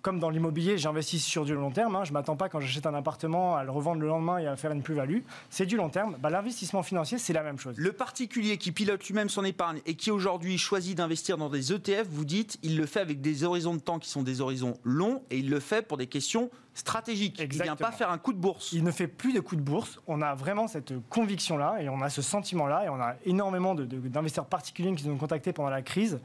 comme 0.02 0.18
dans 0.18 0.30
l'immobilier, 0.30 0.76
j'investis 0.78 1.24
sur 1.24 1.44
du 1.44 1.54
long 1.54 1.70
terme. 1.70 1.96
Hein. 1.96 2.04
Je 2.04 2.10
ne 2.10 2.14
m'attends 2.14 2.36
pas 2.36 2.48
quand 2.48 2.60
j'achète 2.60 2.86
un 2.86 2.94
appartement 2.94 3.56
à 3.56 3.64
le 3.64 3.70
revendre 3.70 4.00
le 4.00 4.08
lendemain 4.08 4.38
et 4.38 4.46
à 4.46 4.56
faire 4.56 4.72
une 4.72 4.82
plus-value. 4.82 5.20
C'est 5.48 5.64
du 5.64 5.76
long 5.76 5.88
terme. 5.88 6.16
Bah, 6.20 6.28
l'investissement 6.28 6.82
financier, 6.82 7.18
c'est 7.18 7.32
la 7.32 7.42
même 7.42 7.58
chose. 7.58 7.76
Le 7.78 7.92
particulier 7.92 8.58
qui 8.58 8.72
pilote 8.72 9.06
lui-même 9.06 9.28
son 9.28 9.44
épargne 9.44 9.80
et 9.86 9.94
qui 9.94 10.10
aujourd'hui 10.10 10.58
choisit 10.58 10.96
d'investir 10.96 11.38
dans 11.38 11.48
des 11.48 11.72
ETF, 11.72 12.08
vous 12.10 12.24
dites, 12.24 12.58
il 12.62 12.76
le 12.76 12.86
fait 12.86 13.00
avec 13.00 13.20
des 13.20 13.44
horizons 13.44 13.74
de 13.74 13.80
temps 13.80 13.98
qui 13.98 14.10
sont 14.10 14.22
des 14.22 14.40
horizons 14.40 14.74
longs 14.82 15.22
et 15.30 15.38
il 15.38 15.48
le 15.48 15.60
fait 15.60 15.86
pour 15.86 15.96
des 15.96 16.08
questions 16.08 16.50
stratégiques. 16.74 17.38
Il 17.38 17.58
ne 17.58 17.62
vient 17.62 17.76
pas 17.76 17.92
faire 17.92 18.10
un 18.10 18.18
coup 18.18 18.32
de 18.32 18.38
bourse. 18.38 18.72
Il 18.72 18.82
ne 18.82 18.90
fait 18.90 19.06
plus 19.06 19.32
de 19.32 19.40
coup 19.40 19.56
de 19.56 19.60
bourse. 19.60 20.00
On 20.06 20.22
a 20.22 20.34
vraiment 20.34 20.66
cette 20.66 20.92
conviction-là 21.10 21.76
et 21.80 21.88
on 21.88 22.00
a 22.00 22.08
ce 22.08 22.22
sentiment-là 22.22 22.86
et 22.86 22.88
on 22.88 23.00
a 23.00 23.14
énormément 23.24 23.74
d'investisseurs 23.74 24.46
particuliers 24.46 24.94
qui 24.94 25.06
nous 25.06 25.14
ont 25.14 25.18
contactés 25.18 25.52
pendant 25.52 25.70
la 25.70 25.82
crise. 25.82 26.20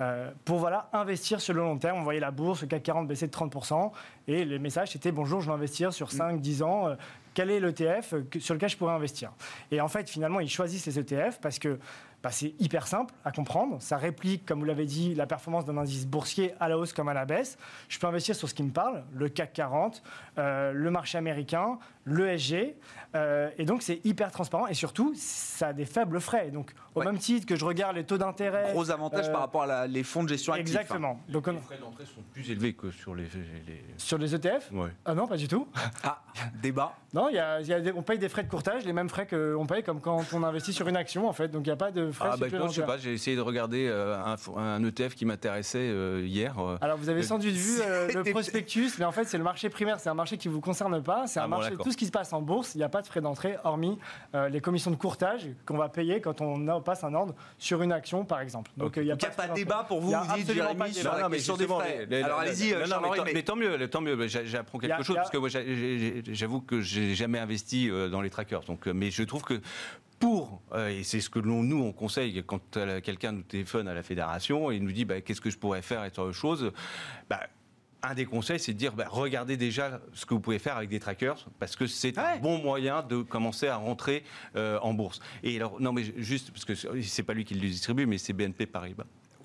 Euh, 0.00 0.30
pour 0.44 0.58
voilà, 0.58 0.88
investir 0.92 1.40
sur 1.40 1.52
le 1.52 1.60
long 1.60 1.76
terme. 1.78 1.98
On 1.98 2.02
voyait 2.02 2.20
la 2.20 2.30
bourse, 2.30 2.62
le 2.62 2.68
CAC 2.68 2.82
40 2.82 3.08
baisser 3.08 3.26
de 3.26 3.32
30%, 3.32 3.92
et 4.28 4.44
les 4.44 4.58
messages 4.58 4.92
c'était 4.92 5.12
bonjour, 5.12 5.40
je 5.40 5.46
vais 5.48 5.54
investir 5.54 5.92
sur 5.92 6.10
5, 6.10 6.40
10 6.40 6.62
ans, 6.62 6.88
euh, 6.88 6.94
quel 7.34 7.50
est 7.50 7.60
l'ETF 7.60 8.14
sur 8.38 8.54
lequel 8.54 8.68
je 8.68 8.76
pourrais 8.76 8.94
investir? 8.94 9.32
Et 9.70 9.80
en 9.80 9.88
fait, 9.88 10.08
finalement, 10.08 10.40
ils 10.40 10.50
choisissent 10.50 10.86
les 10.86 10.98
ETF 10.98 11.40
parce 11.40 11.58
que 11.58 11.78
bah, 12.22 12.30
c'est 12.30 12.54
hyper 12.58 12.86
simple 12.86 13.14
à 13.24 13.32
comprendre. 13.32 13.78
Ça 13.80 13.96
réplique, 13.96 14.44
comme 14.44 14.60
vous 14.60 14.66
l'avez 14.66 14.84
dit, 14.84 15.14
la 15.14 15.26
performance 15.26 15.64
d'un 15.64 15.78
indice 15.78 16.06
boursier 16.06 16.54
à 16.60 16.68
la 16.68 16.76
hausse 16.78 16.92
comme 16.92 17.08
à 17.08 17.14
la 17.14 17.24
baisse. 17.24 17.56
Je 17.88 17.98
peux 17.98 18.06
investir 18.06 18.34
sur 18.34 18.48
ce 18.48 18.54
qui 18.54 18.62
me 18.62 18.70
parle, 18.70 19.04
le 19.14 19.28
CAC 19.28 19.52
40, 19.54 20.02
euh, 20.38 20.72
le 20.72 20.90
marché 20.90 21.16
américain, 21.18 21.78
l'ESG. 22.06 22.74
Euh, 23.14 23.50
et 23.58 23.64
donc, 23.64 23.82
c'est 23.82 24.04
hyper 24.04 24.30
transparent 24.30 24.66
et 24.66 24.74
surtout, 24.74 25.12
ça 25.16 25.68
a 25.68 25.72
des 25.72 25.84
faibles 25.84 26.20
frais. 26.20 26.50
Donc, 26.50 26.72
au 26.94 27.02
même 27.02 27.18
titre 27.18 27.46
que 27.46 27.56
je 27.56 27.64
regarde 27.64 27.96
les 27.96 28.04
taux 28.04 28.18
d'intérêt. 28.18 28.72
Gros 28.72 28.90
avantage 28.90 29.28
euh, 29.28 29.32
par 29.32 29.40
rapport 29.40 29.62
à 29.62 29.86
les 29.86 30.02
fonds 30.02 30.22
de 30.22 30.28
gestion 30.28 30.52
actifs. 30.52 30.76
Hein. 30.76 30.80
Exactement. 30.80 31.20
Donc, 31.28 31.46
les 31.46 31.58
frais 31.58 31.78
d'entrée 31.78 32.04
sont 32.04 32.22
plus 32.32 32.50
élevés 32.50 32.74
que 32.74 32.90
sur 32.90 33.14
les. 33.14 33.28
Sur 33.96 34.18
les 34.18 34.34
ETF 34.34 34.70
ouais. 34.72 34.90
Ah 35.04 35.14
non, 35.14 35.26
pas 35.26 35.36
du 35.36 35.48
tout. 35.48 35.66
Ah, 36.02 36.22
débat. 36.62 36.94
Non, 37.12 37.28
y 37.28 37.38
a, 37.38 37.60
y 37.60 37.74
a 37.74 37.78
on 37.94 38.02
paye 38.02 38.18
des 38.18 38.28
frais 38.28 38.42
de 38.42 38.48
courtage, 38.48 38.84
les 38.84 38.92
mêmes 38.92 39.08
frais 39.08 39.26
qu'on 39.26 39.66
paye 39.66 39.82
comme 39.82 40.00
quand 40.00 40.24
on 40.32 40.42
investit 40.42 40.72
sur 40.72 40.88
une 40.88 40.96
action, 40.96 41.28
en 41.28 41.32
fait. 41.32 41.48
Donc, 41.48 41.66
il 41.66 41.68
n'y 41.68 41.72
a 41.72 41.76
pas 41.76 41.90
de 41.90 42.09
frais 42.12 42.30
ah, 42.32 42.36
bah, 42.36 42.46
je 42.48 42.72
sais 42.72 42.82
pas, 42.82 42.98
j'ai 42.98 43.12
essayé 43.12 43.36
de 43.36 43.40
regarder 43.40 43.86
euh, 43.88 44.16
un, 44.56 44.84
ETF 44.84 45.14
qui 45.14 45.24
m'intéressait 45.24 45.90
hier. 46.22 46.54
Alors, 46.80 46.96
vous 46.96 47.08
avez 47.08 47.22
sans 47.22 47.38
doute 47.38 47.52
vu 47.52 47.80
le 48.14 48.22
prospectus, 48.30 48.98
mais 48.98 49.04
en 49.04 49.12
fait, 49.12 49.24
c'est 49.24 49.38
le 49.38 49.44
marché 49.44 49.68
primaire. 49.68 50.00
C'est 50.00 50.08
un 50.08 50.14
marché 50.14 50.38
qui 50.38 50.48
ne 50.48 50.52
vous 50.52 50.60
concerne 50.60 51.02
pas. 51.02 51.26
C'est 51.26 51.40
un 51.40 51.44
ah 51.44 51.48
marché. 51.48 51.76
tout 51.76 51.92
ce 51.92 51.96
qui 51.96 52.06
se 52.06 52.10
passe 52.10 52.32
en 52.32 52.42
bourse, 52.42 52.74
il 52.74 52.78
n'y 52.78 52.84
a 52.84 52.88
pas 52.88 53.02
de 53.02 53.06
frais 53.06 53.20
d'entrée, 53.20 53.56
hormis 53.64 53.98
euh, 54.34 54.48
les 54.48 54.60
commissions 54.60 54.90
de 54.90 54.96
courtage 54.96 55.48
qu'on 55.66 55.76
va 55.76 55.88
payer 55.88 56.20
quand 56.20 56.40
on 56.40 56.80
passe 56.80 57.04
un 57.04 57.14
ordre 57.14 57.34
sur 57.58 57.82
une 57.82 57.92
action, 57.92 58.24
par 58.24 58.40
exemple. 58.40 58.70
Donc 58.76 58.94
il 58.96 59.04
n'y 59.04 59.12
a, 59.12 59.16
pas, 59.16 59.48
de 59.48 59.54
débat 59.54 59.84
pour 59.86 60.00
vous, 60.00 60.12
vous 60.12 60.36
dites, 60.36 60.52
Jérémy, 60.52 60.92
sur 60.92 61.12
la 61.12 61.28
question 61.28 61.56
des 61.56 61.66
frais. 61.66 62.08
Alors 62.22 62.40
allez-y, 62.40 62.74
mais, 63.34 63.42
tant 63.42 63.56
mieux, 63.56 63.88
tant 63.88 64.00
mieux. 64.00 64.26
J'apprends 64.26 64.78
quelque 64.78 65.02
chose 65.02 65.16
parce 65.16 65.30
que 65.30 65.38
moi, 65.38 65.48
j'avoue 65.48 66.60
que 66.60 66.80
j'ai 66.80 67.14
jamais 67.14 67.38
investi 67.38 67.90
euh, 67.90 68.08
dans 68.08 68.20
les 68.20 68.30
trackers. 68.30 68.64
Donc, 68.64 68.86
euh, 68.86 68.92
mais 68.92 69.10
je 69.10 69.22
trouve 69.22 69.42
que 69.42 69.60
pour, 70.20 70.62
et 70.88 71.02
c'est 71.02 71.20
ce 71.20 71.28
que 71.28 71.40
nous 71.40 71.82
on 71.82 71.92
conseille 71.92 72.44
quand 72.46 72.78
quelqu'un 73.02 73.32
nous 73.32 73.42
téléphone 73.42 73.88
à 73.88 73.94
la 73.94 74.02
fédération 74.02 74.70
et 74.70 74.78
nous 74.78 74.92
dit 74.92 75.04
bah, 75.04 75.20
qu'est-ce 75.20 75.40
que 75.40 75.50
je 75.50 75.58
pourrais 75.58 75.82
faire 75.82 76.04
et 76.04 76.08
autre 76.08 76.32
chose, 76.32 76.72
bah, 77.28 77.40
un 78.02 78.14
des 78.14 78.24
conseils, 78.24 78.58
c'est 78.58 78.72
de 78.72 78.78
dire 78.78 78.92
bah, 78.92 79.06
regardez 79.08 79.56
déjà 79.56 80.00
ce 80.12 80.26
que 80.26 80.34
vous 80.34 80.40
pouvez 80.40 80.58
faire 80.58 80.76
avec 80.76 80.88
des 80.88 81.00
trackers, 81.00 81.46
parce 81.58 81.76
que 81.76 81.86
c'est 81.86 82.18
un 82.18 82.38
bon 82.38 82.58
moyen 82.58 83.02
de 83.02 83.22
commencer 83.22 83.68
à 83.68 83.76
rentrer 83.76 84.24
euh, 84.56 84.78
en 84.80 84.94
bourse. 84.94 85.20
Et 85.42 85.56
alors, 85.56 85.80
non, 85.80 85.92
mais 85.92 86.04
juste, 86.16 86.50
parce 86.50 86.64
que 86.64 86.74
c'est 87.02 87.22
pas 87.22 87.34
lui 87.34 87.44
qui 87.44 87.54
le 87.54 87.60
distribue, 87.60 88.06
mais 88.06 88.18
c'est 88.18 88.32
BNP 88.32 88.66
Paribas. 88.66 89.04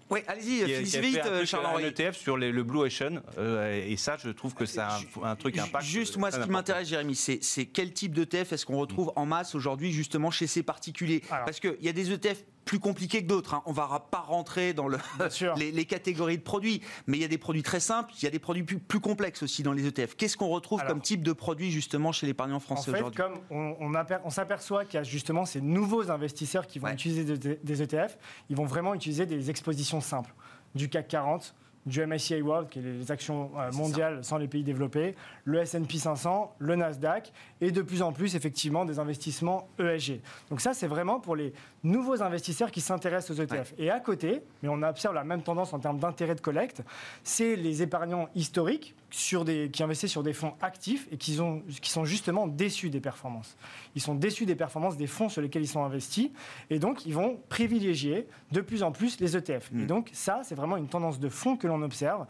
Oui, 0.09 0.19
allez-y, 0.27 0.65
finissez 0.65 1.01
vite, 1.01 1.45
Charles-Henri. 1.45 1.85
Un 1.85 1.87
ETF 1.87 2.15
sur 2.15 2.37
le 2.37 2.63
Blue 2.63 2.79
Ocean, 2.79 3.21
euh, 3.37 3.83
et 3.87 3.97
ça, 3.97 4.17
je 4.23 4.29
trouve 4.29 4.53
que 4.53 4.65
c'est 4.65 4.79
un, 4.79 4.99
un, 5.23 5.35
truc 5.35 5.57
impact. 5.57 5.85
Juste, 5.85 6.17
moi, 6.17 6.31
ce 6.31 6.39
qui 6.39 6.49
m'intéresse, 6.49 6.87
Jérémy, 6.87 7.15
c'est 7.15 7.65
quel 7.65 7.91
type 7.91 8.13
d'ETF 8.13 8.53
est-ce 8.53 8.65
qu'on 8.65 8.77
retrouve 8.77 9.11
en 9.15 9.25
masse 9.25 9.55
aujourd'hui, 9.55 9.91
justement, 9.91 10.31
chez 10.31 10.47
ces 10.47 10.63
particuliers? 10.63 11.21
Parce 11.29 11.59
qu'il 11.59 11.77
y 11.81 11.89
a 11.89 11.93
des 11.93 12.11
ETF 12.11 12.43
plus 12.65 12.79
compliqué 12.79 13.21
que 13.21 13.27
d'autres. 13.27 13.53
Hein. 13.53 13.63
On 13.65 13.71
ne 13.71 13.75
va 13.75 14.07
pas 14.11 14.19
rentrer 14.19 14.73
dans 14.73 14.87
le 14.87 14.97
les, 15.57 15.85
catégories 15.85 16.37
de 16.37 16.43
produits, 16.43 16.81
mais 17.07 17.17
il 17.17 17.21
y 17.21 17.25
a 17.25 17.29
des 17.29 17.37
produits 17.37 17.63
très 17.63 17.79
simples, 17.79 18.11
il 18.17 18.23
y 18.23 18.27
a 18.27 18.31
des 18.31 18.39
produits 18.39 18.63
plus, 18.63 18.99
complexes 18.99 19.43
aussi 19.43 19.61
dans 19.63 19.71
les 19.71 19.85
ETF. 19.85 20.15
Qu'est-ce 20.15 20.35
qu'on 20.35 20.47
retrouve 20.47 20.83
comme 20.85 21.01
type 21.01 21.23
de 21.23 21.31
produit 21.31 21.71
justement 21.71 22.11
chez 22.11 22.25
l'épargnant 22.25 22.59
français 22.59 22.91
aujourd'hui? 22.91 23.15
Comme 23.15 23.39
on, 23.51 23.75
on, 23.79 24.29
s'aperçoit 24.29 24.85
qu'il 24.85 24.95
y 24.95 24.97
a 24.97 25.03
justement 25.03 25.45
ces 25.45 25.61
nouveaux 25.61 26.09
investisseurs 26.09 26.65
qui 26.65 26.79
vont 26.79 26.89
utiliser 26.89 27.37
des 27.37 27.81
ETF, 27.81 28.17
ils 28.49 28.55
vont 28.55 28.65
vraiment 28.65 28.93
utiliser 28.95 29.25
des 29.25 29.49
expositions 29.49 30.01
simples 30.01 30.33
du 30.73 30.89
CAC 30.89 31.07
40 31.07 31.55
du 31.85 32.05
MSCI 32.05 32.41
World, 32.41 32.69
qui 32.69 32.79
est 32.79 32.81
les 32.81 33.11
actions 33.11 33.51
euh, 33.57 33.71
mondiales 33.73 34.23
sans 34.23 34.37
les 34.37 34.47
pays 34.47 34.63
développés, 34.63 35.15
le 35.43 35.59
S&P 35.59 35.97
500, 35.97 36.55
le 36.57 36.75
Nasdaq, 36.75 37.31
et 37.61 37.71
de 37.71 37.81
plus 37.81 38.01
en 38.01 38.11
plus, 38.11 38.35
effectivement, 38.35 38.85
des 38.85 38.97
investissements 38.97 39.69
ESG. 39.79 40.21
Donc 40.49 40.61
ça, 40.61 40.73
c'est 40.73 40.87
vraiment 40.87 41.19
pour 41.19 41.35
les 41.35 41.53
nouveaux 41.85 42.21
investisseurs 42.21 42.71
qui 42.71 42.81
s'intéressent 42.81 43.37
aux 43.37 43.41
ETF. 43.41 43.73
Et 43.77 43.89
à 43.89 43.99
côté, 43.99 44.41
mais 44.61 44.69
on 44.69 44.81
observe 44.81 45.13
la 45.13 45.23
même 45.23 45.41
tendance 45.41 45.71
en 45.73 45.79
termes 45.79 45.99
d'intérêt 45.99 46.35
de 46.35 46.41
collecte, 46.41 46.81
c'est 47.23 47.55
les 47.55 47.81
épargnants 47.81 48.27
historiques 48.35 48.95
sur 49.11 49.45
des, 49.45 49.69
qui 49.69 49.83
investissent 49.83 50.11
sur 50.11 50.23
des 50.23 50.33
fonds 50.33 50.55
actifs 50.61 51.07
et 51.11 51.17
qui, 51.17 51.39
ont, 51.39 51.61
qui 51.81 51.89
sont 51.89 52.03
justement 52.03 52.47
déçus 52.47 52.89
des 52.89 52.99
performances. 52.99 53.55
Ils 53.95 54.01
sont 54.01 54.15
déçus 54.15 54.45
des 54.45 54.55
performances 54.55 54.97
des 54.97 55.07
fonds 55.07 55.29
sur 55.29 55.41
lesquels 55.41 55.61
ils 55.61 55.67
sont 55.67 55.83
investis, 55.83 56.31
et 56.69 56.79
donc 56.79 57.05
ils 57.05 57.13
vont 57.13 57.39
privilégier 57.47 58.27
de 58.51 58.61
plus 58.61 58.83
en 58.83 58.91
plus 58.91 59.19
les 59.19 59.37
ETF. 59.37 59.71
Et 59.71 59.83
mm. 59.83 59.87
donc 59.87 60.09
ça, 60.11 60.41
c'est 60.43 60.55
vraiment 60.55 60.77
une 60.77 60.87
tendance 60.87 61.19
de 61.19 61.29
fond 61.29 61.55
que 61.55 61.67
l'on 61.67 61.81
observe 61.81 62.25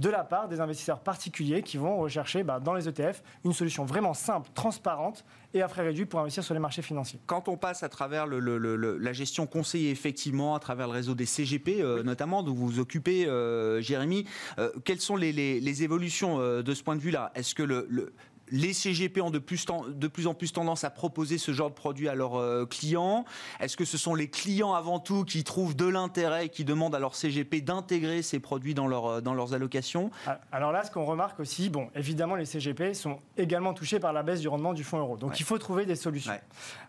de 0.00 0.08
la 0.08 0.24
part 0.24 0.48
des 0.48 0.60
investisseurs 0.60 1.00
particuliers 1.00 1.62
qui 1.62 1.76
vont 1.76 1.98
rechercher 1.98 2.42
bah, 2.42 2.58
dans 2.58 2.72
les 2.72 2.88
ETF 2.88 3.22
une 3.44 3.52
solution 3.52 3.84
vraiment 3.84 4.14
simple, 4.14 4.48
transparente 4.54 5.24
et 5.52 5.60
à 5.60 5.68
frais 5.68 5.82
réduits 5.82 6.06
pour 6.06 6.20
investir 6.20 6.42
sur 6.42 6.54
les 6.54 6.60
marchés 6.60 6.80
financiers. 6.80 7.20
Quand 7.26 7.48
on 7.48 7.58
passe 7.58 7.82
à 7.82 7.90
travers 7.90 8.26
la 8.26 9.12
gestion 9.12 9.46
conseillée, 9.46 9.90
effectivement, 9.90 10.54
à 10.54 10.58
travers 10.58 10.86
le 10.86 10.94
réseau 10.94 11.14
des 11.14 11.26
CGP, 11.26 11.82
euh, 11.82 12.02
notamment, 12.02 12.42
dont 12.42 12.54
vous 12.54 12.66
vous 12.66 12.78
occupez, 12.78 13.26
euh, 13.26 13.82
Jérémy, 13.82 14.24
euh, 14.58 14.70
quelles 14.84 15.00
sont 15.00 15.16
les, 15.16 15.32
les 15.32 15.82
évolutions 15.82 16.38
de 16.38 16.74
ce 16.74 16.82
point 16.82 16.96
de 16.96 17.00
vue-là? 17.00 17.30
Est-ce 17.34 17.54
que 17.54 17.62
le, 17.62 18.14
les 18.50 18.72
CGP 18.72 19.20
ont 19.20 19.30
de 19.30 19.38
plus, 19.38 19.64
de 19.88 20.08
plus, 20.08 20.26
en 20.26 20.34
plus 20.34 20.52
tendance 20.52 20.84
à 20.84 20.90
proposer 20.90 21.38
ce 21.38 21.52
genre 21.52 21.70
de 21.70 21.74
produit 21.74 22.08
à 22.08 22.14
leurs 22.14 22.36
euh, 22.36 22.66
clients 22.66 23.24
Est-ce 23.60 23.76
que 23.76 23.84
ce 23.84 23.98
sont 23.98 24.14
les 24.14 24.28
clients 24.28 24.74
avant 24.74 24.98
tout 24.98 25.24
qui 25.24 25.44
trouvent 25.44 25.76
de 25.76 25.86
l'intérêt 25.86 26.46
et 26.46 26.48
qui 26.48 26.64
demandent 26.64 26.94
à 26.94 26.98
leurs 26.98 27.14
CGP 27.14 27.60
d'intégrer 27.60 28.22
ces 28.22 28.40
produits 28.40 28.74
dans, 28.74 28.86
leur, 28.86 29.06
euh, 29.06 29.20
dans 29.20 29.34
leurs 29.34 29.54
allocations? 29.54 30.10
Ah, 30.26 30.40
Alors 30.52 30.72
là, 30.72 30.84
ce 30.84 30.90
qu'on 30.90 31.04
remarque 31.04 31.40
aussi, 31.40 31.68
bon, 31.68 31.88
évidemment, 31.94 32.34
les 32.34 32.44
CGP 32.44 32.94
sont 32.94 33.18
également 33.36 33.74
touchés 33.74 34.00
par 34.00 34.12
la 34.12 34.22
baisse 34.22 34.40
du 34.40 34.48
rendement 34.48 34.72
du 34.72 34.84
fonds 34.84 34.98
euro. 34.98 35.16
Donc 35.16 35.40
il 35.40 35.44
faut 35.44 35.58
trouver 35.58 35.86
des 35.86 35.96
solutions. 35.96 36.32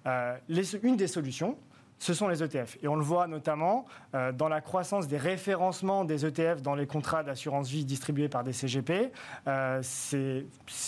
Euh, 0.07 0.37
une 0.83 0.95
des 0.95 1.07
solutions, 1.07 1.57
ce 2.01 2.15
sont 2.15 2.27
les 2.27 2.41
ETF. 2.41 2.79
Et 2.81 2.87
on 2.87 2.95
le 2.95 3.03
voit 3.03 3.27
notamment 3.27 3.85
euh, 4.15 4.31
dans 4.31 4.49
la 4.49 4.59
croissance 4.59 5.07
des 5.07 5.17
référencements 5.17 6.03
des 6.03 6.25
ETF 6.25 6.63
dans 6.63 6.73
les 6.73 6.87
contrats 6.87 7.21
d'assurance 7.21 7.69
vie 7.69 7.85
distribués 7.85 8.27
par 8.27 8.43
des 8.43 8.53
CGP. 8.53 9.11
Euh, 9.47 9.81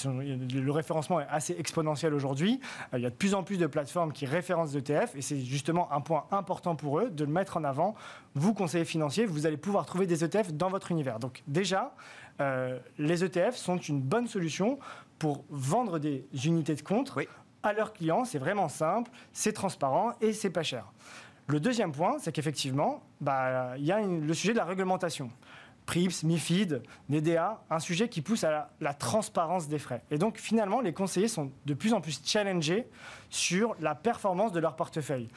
le 0.04 0.72
référencement 0.72 1.22
est 1.22 1.28
assez 1.30 1.56
exponentiel 1.60 2.16
aujourd'hui. 2.16 2.60
Euh, 2.94 2.98
il 2.98 3.04
y 3.04 3.06
a 3.06 3.12
de 3.12 3.16
plus 3.16 3.36
en 3.36 3.44
plus 3.44 3.58
de 3.58 3.68
plateformes 3.68 4.12
qui 4.12 4.26
référencent 4.26 4.72
des 4.72 4.80
ETF 4.80 5.16
et 5.16 5.22
c'est 5.22 5.40
justement 5.40 5.92
un 5.94 6.02
point 6.02 6.26
important 6.32 6.76
pour 6.76 7.00
eux 7.00 7.12
de 7.12 7.26
le 7.26 7.32
mettre 7.32 7.58
en 7.58 7.64
avant. 7.64 7.94
Vous, 8.34 8.56
conseillers 8.56 8.84
financiers, 8.84 9.28
vous 9.28 9.46
allez 9.46 9.58
pouvoir 9.58 9.86
trouver 9.86 10.08
des 10.08 10.24
ETF 10.24 10.52
dans 10.52 10.70
votre 10.70 10.90
univers. 10.90 11.20
Donc 11.20 11.44
déjà, 11.48 11.94
les 12.98 13.24
ETF 13.24 13.56
sont 13.56 13.78
une 13.78 14.02
bonne 14.02 14.28
solution 14.28 14.80
pour 15.20 15.46
vendre 15.52 16.00
des 16.00 16.26
unités 16.44 16.74
de 16.74 16.82
compte 16.82 17.14
à 17.64 17.74
leurs 17.74 17.94
clients. 17.94 18.26
C'est 18.26 18.40
vraiment 18.40 18.70
simple, 18.70 19.10
c'est 19.32 19.54
transparent 19.54 20.14
et 20.22 20.34
c'est 20.34 20.50
pas 20.50 20.64
cher. 20.64 20.86
Le 21.48 21.60
deuxième 21.60 21.92
point, 21.92 22.18
c'est 22.20 22.32
qu'effectivement, 22.32 23.02
bah, 23.20 23.74
il 23.78 23.86
y 23.86 23.92
a 23.92 24.00
le 24.02 24.34
sujet 24.34 24.54
de 24.54 24.58
la 24.58 24.66
réglementation. 24.66 25.30
PRIPS, 25.86 26.24
MIFID, 26.24 26.82
NEDEA, 27.10 27.60
un 27.70 27.80
sujet 27.80 28.08
qui 28.08 28.22
pousse 28.22 28.44
à 28.44 28.70
la, 28.80 28.94
transparence 28.94 29.68
des 29.68 29.80
frais. 29.80 30.02
Et 30.12 30.18
donc 30.18 30.38
finalement, 30.38 30.80
les 30.80 30.94
conseillers 30.94 31.28
sont 31.28 31.52
de 31.66 31.74
plus 31.74 31.94
en 31.94 32.00
plus 32.00 32.22
challengés 32.24 32.88
sur 33.30 33.76
la 33.82 33.96
performance 33.96 34.54
de 34.54 34.60
leur 34.60 34.76
portefeuille. 34.76 35.30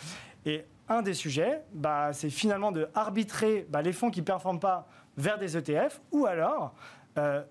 Et 0.44 0.64
un 0.88 1.02
des 1.02 1.14
sujets, 1.14 1.62
bah, 1.72 2.12
c'est 2.12 2.30
finalement 2.30 2.70
de 2.70 2.88
arbitrer 2.94 3.66
bah, 3.68 3.82
les 3.82 3.92
fonds 3.92 4.10
qui 4.10 4.20
ne 4.20 4.24
performent 4.24 4.60
pas 4.60 4.86
vers 5.16 5.38
des 5.38 5.56
ETF 5.56 6.00
ou 6.12 6.26
alors 6.26 6.74
euh, 7.18 7.42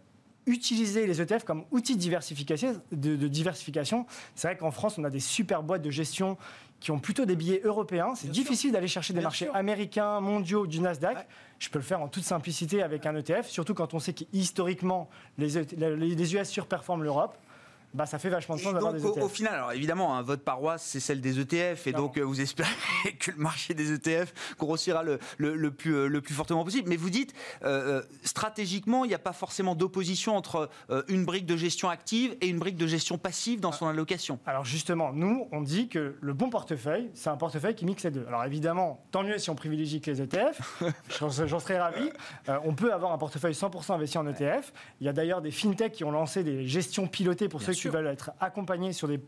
utiliser 0.45 1.07
les 1.07 1.21
ETF 1.21 1.43
comme 1.43 1.65
outil 1.71 1.95
de 1.95 1.99
diversification. 1.99 2.81
De, 2.91 3.27
diversification. 3.27 4.05
C'est 4.35 4.47
vrai 4.47 4.57
qu'en 4.57 4.71
France, 4.71 4.97
on 4.97 5.03
a 5.03 5.09
des 5.09 5.19
super 5.19 5.63
boîtes 5.63 5.81
de 5.81 5.91
gestion 5.91 6.37
qui 6.79 6.91
ont 6.91 6.99
plutôt 6.99 7.25
des 7.25 7.35
billets 7.35 7.61
européens. 7.63 8.13
C'est 8.15 8.29
difficile 8.29 8.71
d'aller 8.71 8.87
chercher 8.87 9.13
des 9.13 9.21
marchés 9.21 9.49
américains, 9.53 10.19
mondiaux, 10.19 10.67
du 10.67 10.81
Nasdaq. 10.81 11.27
Je 11.57 11.69
peux 11.69 11.79
le 11.79 11.85
faire 11.85 12.01
en 12.01 12.07
toute 12.07 12.23
simplicité 12.23 12.83
avec 12.83 13.05
un 13.05 13.15
ETF, 13.15 13.47
surtout 13.47 13.73
quand 13.73 13.93
on 13.93 13.99
sait 13.99 14.13
qu'historiquement, 14.13 15.09
les, 15.37 15.57
e 15.57 15.95
les 15.95 16.35
US 16.35 16.49
surperforment 16.49 17.03
l'Europe 17.03 17.37
bah, 17.95 18.05
ça 18.05 18.19
fait 18.19 18.29
vachement 18.29 18.55
de 18.55 18.61
sens 18.61 18.73
d'avoir 18.73 18.91
des 18.91 19.05
ETF. 19.05 19.23
Au, 19.23 19.29
final, 19.29 19.53
alors 19.53 19.71
évidemment, 19.71 20.17
hein, 20.17 20.21
votre 20.21 20.43
paroisse, 20.43 20.83
c'est 20.83 20.99
celle 20.99 21.21
des 21.21 21.39
ETF, 21.39 21.87
et 21.87 21.93
donc 21.93 22.17
euh, 22.17 22.23
vous 22.23 22.41
espérez 22.41 22.69
que 23.19 23.31
le 23.31 23.37
marché 23.37 23.73
des 23.73 23.93
ETF 23.93 24.33
grossira 24.59 25.01
le, 25.01 25.19
le, 25.37 25.71
plus, 25.71 25.95
euh, 25.95 26.07
le 26.07 26.21
plus 26.21 26.33
fortement 26.33 26.65
possible. 26.65 26.89
Mais 26.89 26.97
vous 26.97 27.09
dites, 27.09 27.33
euh, 27.63 28.03
stratégiquement, 28.23 29.05
il 29.05 29.07
n'y 29.07 29.13
a 29.13 29.19
pas 29.19 29.31
forcément 29.31 29.75
d'opposition 29.75 30.35
entre 30.35 30.69
une 31.07 31.23
brique 31.23 31.45
de 31.45 31.55
gestion 31.55 31.89
active 31.89 32.35
et 32.41 32.47
une 32.47 32.59
brique 32.59 32.75
de 32.75 32.87
gestion 32.87 33.17
passive 33.17 33.61
dans 33.61 33.71
son 33.71 33.87
allocation. 33.87 34.39
Alors 34.45 34.65
justement, 34.65 35.13
nous, 35.13 35.47
on 35.53 35.61
dit 35.61 35.87
que 35.87 36.15
le 36.19 36.33
bon 36.33 36.49
portefeuille, 36.49 37.09
c'est 37.13 37.29
un 37.29 37.37
portefeuille 37.37 37.75
qui 37.75 37.85
mixe 37.85 38.03
les 38.03 38.11
deux. 38.11 38.25
Alors 38.27 38.43
évidemment, 38.43 39.05
tant 39.11 39.23
mieux 39.23 39.37
si 39.37 39.49
on 39.49 39.55
privilégie 39.55 40.01
que 40.01 40.11
les 40.11 40.21
ETF, 40.21 40.83
j'en 41.19 41.59
serais 41.59 41.79
ravi. 41.79 42.09
on 42.65 42.73
peut 42.73 42.93
avoir 42.93 43.13
un 43.13 43.17
portefeuille 43.17 43.53
100% 43.53 43.93
investi 43.93 44.17
en 44.17 44.27
ETF. 44.27 44.73
Il 44.99 45.05
y 45.05 45.09
a 45.09 45.13
d'ailleurs 45.13 45.41
des 45.41 45.51
fintechs 45.51 45.93
qui 45.93 46.03
ont 46.03 46.11
lancé 46.11 46.43
des 46.43 46.67
gestions 46.67 47.07
pilotées 47.07 47.47
pour 47.47 47.61
ceux 47.61 47.73
qui 47.73 47.84
qui 47.85 47.95
veulent 47.95 48.07
être 48.07 48.31
accompagnés 48.39 48.93
sur 48.93 49.07
des, 49.07 49.19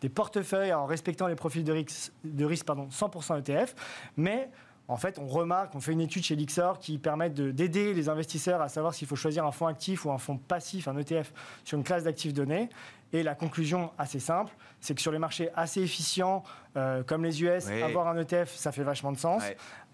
des, 0.00 0.08
portefeuilles 0.08 0.72
en 0.72 0.86
respectant 0.86 1.26
les 1.26 1.36
profils 1.36 1.64
de 1.64 1.72
risque, 1.72 2.12
de 2.24 2.44
risque 2.44 2.66
pardon, 2.66 2.88
100% 2.90 3.38
ETF. 3.38 3.74
Mais 4.16 4.50
en 4.88 4.96
fait, 4.96 5.20
on 5.20 5.26
remarque, 5.28 5.74
on 5.76 5.80
fait 5.80 5.92
une 5.92 6.00
étude 6.00 6.24
chez 6.24 6.34
Lixor 6.34 6.80
qui 6.80 6.98
permet 6.98 7.30
d'aider 7.30 7.94
les 7.94 8.08
investisseurs 8.08 8.60
à 8.60 8.68
savoir 8.68 8.92
s'il 8.92 9.06
faut 9.06 9.14
choisir 9.14 9.46
un 9.46 9.52
fonds 9.52 9.68
actif 9.68 10.04
ou 10.04 10.10
un 10.10 10.18
fonds 10.18 10.36
passif, 10.36 10.88
un 10.88 10.96
ETF, 10.96 11.32
sur 11.62 11.78
une 11.78 11.84
classe 11.84 12.02
d'actifs 12.02 12.34
donnés. 12.34 12.68
Et 13.12 13.22
la 13.22 13.36
conclusion 13.36 13.92
assez 13.98 14.18
simple, 14.18 14.52
c'est 14.80 14.96
que 14.96 15.00
sur 15.00 15.12
les 15.12 15.20
marchés 15.20 15.50
assez 15.54 15.80
efficients, 15.80 16.42
euh, 16.76 17.04
comme 17.04 17.24
les 17.24 17.42
US, 17.44 17.68
avoir 17.68 18.08
un 18.08 18.16
ETF, 18.16 18.52
ça 18.56 18.72
fait 18.72 18.82
vachement 18.82 19.12
de 19.12 19.18
sens. 19.18 19.44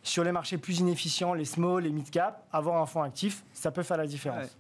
Sur 0.03 0.25
les 0.25 0.33
marchés 0.33 0.57
plus 0.57 0.81
inefficients, 0.81 1.35
les 1.35 1.45
small, 1.45 1.83
les 1.83 1.91
mid 1.91 2.09
cap, 2.11 2.47
avoir 2.51 2.81
un 2.81 2.87
fonds 2.87 3.03
actif, 3.03 3.45
ça 3.53 3.71
peut 3.71 3.83
faire 3.83 3.99
la 3.99 4.07
différence. 4.07 4.57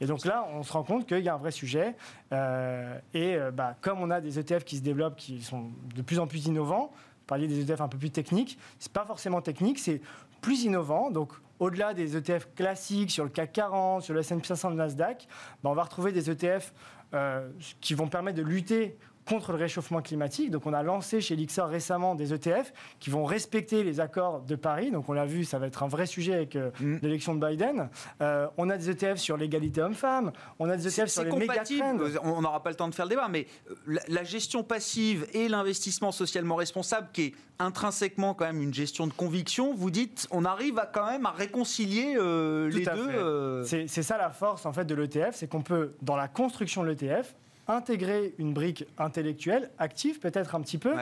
Et 0.00 0.06
donc 0.06 0.24
là, 0.24 0.46
on 0.52 0.62
se 0.62 0.72
rend 0.72 0.82
compte 0.82 1.06
qu'il 1.06 1.20
y 1.20 1.28
a 1.28 1.34
un 1.34 1.38
vrai 1.38 1.50
sujet. 1.50 1.94
Euh, 2.32 2.98
et 3.14 3.36
euh, 3.36 3.50
bah, 3.50 3.76
comme 3.80 4.00
on 4.00 4.10
a 4.10 4.20
des 4.20 4.38
ETF 4.38 4.64
qui 4.64 4.76
se 4.76 4.82
développent, 4.82 5.16
qui 5.16 5.42
sont 5.42 5.70
de 5.94 6.02
plus 6.02 6.18
en 6.18 6.26
plus 6.26 6.46
innovants, 6.46 6.90
vous 6.92 7.26
parliez 7.26 7.46
des 7.46 7.60
ETF 7.60 7.80
un 7.82 7.88
peu 7.88 7.98
plus 7.98 8.10
techniques, 8.10 8.58
c'est 8.78 8.92
pas 8.92 9.04
forcément 9.04 9.42
technique, 9.42 9.78
c'est 9.78 10.00
plus 10.40 10.64
innovant. 10.64 11.10
Donc 11.10 11.32
au-delà 11.58 11.94
des 11.94 12.16
ETF 12.16 12.48
classiques 12.54 13.10
sur 13.10 13.24
le 13.24 13.30
CAC 13.30 13.52
40, 13.52 14.02
sur 14.02 14.14
le 14.14 14.20
S&P 14.20 14.44
500, 14.44 14.70
le 14.70 14.76
Nasdaq, 14.76 15.26
bah, 15.62 15.70
on 15.70 15.74
va 15.74 15.82
retrouver 15.82 16.12
des 16.12 16.30
ETF 16.30 16.72
euh, 17.14 17.48
qui 17.80 17.94
vont 17.94 18.08
permettre 18.08 18.36
de 18.36 18.42
lutter 18.42 18.98
contre 19.28 19.52
le 19.52 19.58
réchauffement 19.58 20.00
climatique. 20.00 20.50
Donc 20.50 20.66
on 20.66 20.72
a 20.72 20.82
lancé 20.82 21.20
chez 21.20 21.36
Lixor 21.36 21.68
récemment 21.68 22.14
des 22.14 22.32
ETF 22.32 22.72
qui 22.98 23.10
vont 23.10 23.24
respecter 23.24 23.84
les 23.84 24.00
accords 24.00 24.40
de 24.40 24.56
Paris. 24.56 24.90
Donc 24.90 25.08
on 25.08 25.12
l'a 25.12 25.26
vu, 25.26 25.44
ça 25.44 25.58
va 25.58 25.66
être 25.66 25.82
un 25.82 25.88
vrai 25.88 26.06
sujet 26.06 26.32
avec 26.32 26.56
euh, 26.56 26.70
mm. 26.80 26.98
l'élection 27.02 27.34
de 27.34 27.46
Biden. 27.46 27.90
Euh, 28.22 28.46
on 28.56 28.70
a 28.70 28.78
des 28.78 28.90
ETF 28.90 29.18
sur 29.18 29.36
l'égalité 29.36 29.82
homme-femme. 29.82 30.32
On 30.58 30.68
a 30.70 30.76
des 30.76 30.88
ETF 30.88 31.08
sur 31.08 31.24
les 31.24 31.32
méga 31.32 31.62
On 32.22 32.40
n'aura 32.40 32.62
pas 32.62 32.70
le 32.70 32.76
temps 32.76 32.88
de 32.88 32.94
faire 32.94 33.04
le 33.04 33.10
débat, 33.10 33.28
mais 33.28 33.46
euh, 33.70 33.98
la, 34.08 34.24
gestion 34.24 34.62
passive 34.62 35.26
et 35.32 35.48
l'investissement 35.48 36.10
socialement 36.10 36.56
responsable, 36.56 37.08
qui 37.12 37.22
est 37.22 37.34
intrinsèquement 37.58 38.34
quand 38.34 38.46
même 38.46 38.62
une 38.62 38.74
gestion 38.74 39.06
de 39.06 39.12
conviction, 39.12 39.74
vous 39.74 39.90
dites, 39.90 40.26
on 40.30 40.44
arrive 40.44 40.78
à 40.78 40.86
quand 40.86 41.06
même 41.06 41.26
à 41.26 41.30
réconcilier 41.30 42.14
les 42.14 42.84
deux. 42.84 43.64
C'est 43.64 44.02
ça 44.02 44.16
la 44.16 44.30
force 44.30 44.64
en 44.64 44.72
fait 44.72 44.84
de 44.84 44.94
l'ETF, 44.94 45.34
c'est 45.34 45.48
qu'on 45.48 45.62
peut 45.62 45.94
dans 46.02 46.16
la 46.16 46.28
construction 46.28 46.82
de 46.82 46.88
l'ETF 46.88 47.34
intégrer 47.68 48.34
une 48.38 48.54
brique 48.54 48.86
intellectuelle, 48.96 49.70
active 49.78 50.18
peut-être 50.18 50.54
un 50.54 50.60
petit 50.62 50.78
peu, 50.78 50.94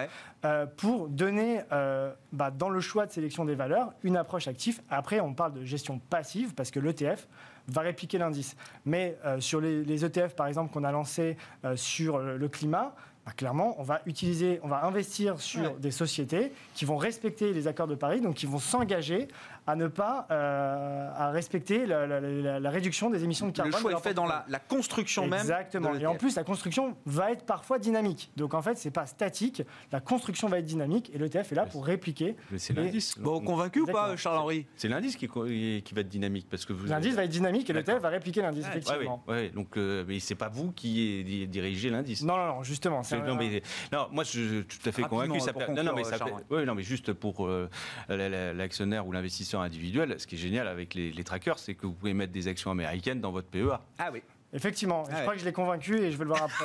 euh, 0.44 0.66
pour 0.66 1.08
donner, 1.08 1.60
euh, 1.72 2.12
bah, 2.32 2.50
dans 2.50 2.68
le 2.68 2.80
choix 2.80 3.06
de 3.06 3.12
sélection 3.12 3.44
des 3.44 3.54
valeurs, 3.54 3.92
une 4.02 4.16
approche 4.16 4.48
active. 4.48 4.82
Après, 4.90 5.20
on 5.20 5.32
parle 5.32 5.54
de 5.54 5.64
gestion 5.64 6.00
passive, 6.10 6.54
parce 6.54 6.70
que 6.70 6.80
l'ETF 6.80 7.28
va 7.68 7.82
répliquer 7.82 8.18
l'indice. 8.18 8.56
Mais 8.84 9.16
euh, 9.24 9.40
sur 9.40 9.60
les, 9.60 10.04
ETF, 10.04 10.34
par 10.34 10.48
exemple, 10.48 10.72
qu'on 10.72 10.84
a 10.84 10.92
lancés 10.92 11.36
sur 11.76 12.18
le 12.18 12.48
climat, 12.48 12.94
bah, 13.26 13.32
clairement, 13.36 13.74
on 13.78 13.82
va 13.82 14.02
utiliser, 14.06 14.60
on 14.62 14.68
va 14.68 14.84
investir 14.84 15.40
sur 15.40 15.74
des 15.78 15.90
sociétés 15.90 16.52
qui 16.74 16.84
vont 16.84 16.96
respecter 16.96 17.52
les 17.52 17.66
accords 17.66 17.88
de 17.88 17.96
Paris, 17.96 18.20
donc 18.20 18.34
qui 18.34 18.46
vont 18.46 18.60
s'engager 18.60 19.26
à 19.66 19.74
ne 19.74 19.88
pas 19.88 20.26
euh, 20.30 21.10
à 21.14 21.30
respecter 21.30 21.86
la, 21.86 22.70
réduction 22.70 23.10
des 23.10 23.24
émissions 23.24 23.48
de 23.48 23.52
carbone. 23.52 23.72
Le 23.72 23.78
choix 23.78 23.92
est 23.92 24.02
fait 24.02 24.14
dans 24.14 24.26
la, 24.26 24.44
construction 24.68 25.26
même. 25.26 25.40
Exactement. 25.40 25.94
Et 25.94 26.06
en 26.06 26.14
plus, 26.14 26.36
la 26.36 26.44
construction 26.44 26.96
va 27.04 27.32
être 27.32 27.44
parfois 27.44 27.78
dynamique. 27.78 28.30
Donc 28.36 28.54
en 28.54 28.62
fait, 28.62 28.76
c'est 28.76 28.90
pas 28.90 29.06
statique. 29.06 29.62
La 29.92 30.00
construction 30.00 30.48
va 30.48 30.58
être 30.58 30.64
dynamique 30.64 31.10
et 31.12 31.18
l'ETF 31.18 31.52
est 31.52 31.54
là 31.54 31.66
pour 31.66 31.84
répliquer. 31.84 32.36
Mais 32.50 32.58
c'est 32.58 32.74
l'indice. 32.74 33.18
Bon, 33.18 33.40
convaincu 33.40 33.80
ou 33.80 33.86
pas, 33.86 34.16
Charles-Henri 34.16 34.66
C'est 34.76 34.88
l'indice 34.88 35.16
qui, 35.16 35.28
qui, 35.28 35.94
va 35.94 36.00
être 36.00 36.08
dynamique 36.08 36.46
parce 36.50 36.64
que 36.64 36.72
L'indice 36.86 37.14
va 37.14 37.24
être 37.24 37.30
dynamique 37.30 37.68
et 37.70 37.72
l'ETF 37.72 38.00
va 38.00 38.08
répliquer 38.08 38.42
l'indice 38.42 38.66
effectivement. 38.66 39.22
Ouais, 39.26 39.50
donc 39.50 39.76
euh, 39.76 40.04
mais 40.06 40.20
c'est 40.20 40.34
pas 40.34 40.48
vous 40.48 40.72
qui 40.72 41.46
dirigez 41.48 41.90
l'indice. 41.90 42.22
Non, 42.22 42.36
non, 42.36 42.46
non, 42.46 42.62
justement. 42.62 43.02
Non, 43.26 43.34
mais, 43.34 43.62
non, 43.92 44.08
moi 44.12 44.24
je 44.24 44.30
suis 44.30 44.64
tout 44.64 44.88
à 44.88 44.92
fait 44.92 45.02
convaincu. 45.02 45.40
Ça, 45.40 45.52
non, 45.70 45.82
non, 45.82 45.92
mais 45.94 46.04
ça, 46.04 46.16
non, 46.50 46.74
mais 46.74 46.82
juste 46.82 47.12
pour 47.12 47.46
euh, 47.46 47.68
l'actionnaire 48.08 49.06
ou 49.06 49.12
l'investisseur 49.12 49.55
individuel, 49.60 50.14
ce 50.18 50.26
qui 50.26 50.36
est 50.36 50.38
génial 50.38 50.68
avec 50.68 50.94
les, 50.94 51.24
trackers, 51.24 51.58
c'est 51.58 51.74
que 51.74 51.86
vous 51.86 51.92
pouvez 51.92 52.14
mettre 52.14 52.32
des 52.32 52.48
actions 52.48 52.70
américaines 52.70 53.20
dans 53.20 53.32
votre 53.32 53.48
PEA. 53.48 53.80
Ah 53.98 54.10
oui. 54.12 54.22
Effectivement, 54.52 55.04
je 55.10 55.20
crois 55.20 55.34
que 55.34 55.40
je 55.40 55.44
l'ai 55.44 55.52
convaincu 55.52 55.98
et 55.98 56.12
je 56.12 56.16
vais 56.16 56.24
le 56.24 56.30
voir 56.30 56.44
après. 56.44 56.64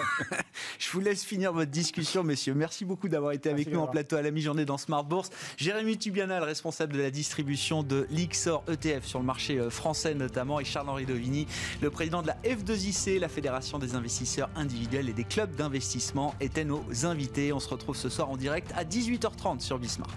je 0.80 0.90
vous 0.92 1.00
laisse 1.00 1.26
finir 1.26 1.52
votre 1.52 1.72
discussion, 1.72 2.24
messieurs. 2.24 2.54
Merci 2.54 2.86
beaucoup 2.86 3.10
d'avoir 3.10 3.34
été 3.34 3.50
avec 3.50 3.70
nous 3.70 3.80
en 3.80 3.88
plateau 3.88 4.16
à 4.16 4.22
la 4.22 4.32
mi-journée 4.32 4.66
dans 4.66 4.78
Smart 4.78 5.04
Bourse. 5.04 5.30
Jérémy 5.58 5.98
Tubiana, 5.98 6.40
responsable 6.40 6.94
de 6.94 7.02
la 7.02 7.10
distribution 7.10 7.84
de 7.84 8.08
l'IXOR 8.12 8.64
ETF 8.72 9.04
sur 9.04 9.20
le 9.20 9.26
marché 9.26 9.60
euh, 9.60 9.70
français 9.70 10.14
notamment, 10.14 10.60
et 10.60 10.64
Charles-Henri 10.64 11.06
Dovini, 11.06 11.48
le 11.82 11.90
président 11.90 12.22
de 12.22 12.28
la 12.28 12.38
F2IC, 12.46 13.20
la 13.20 13.30
Fédération 13.30 13.80
des 13.80 13.96
investisseurs 13.96 14.50
individuels 14.56 15.10
et 15.10 15.14
des 15.14 15.26
clubs 15.26 15.54
d'investissement, 15.56 16.36
étaient 16.40 16.66
nos 16.66 16.86
invités. 17.04 17.52
On 17.52 17.60
se 17.60 17.68
retrouve 17.68 17.96
ce 17.96 18.10
soir 18.10 18.30
en 18.30 18.38
direct 18.38 18.72
à 18.76 18.86
18h30 18.86 19.60
sur 19.60 19.80
Bismart. 19.80 20.16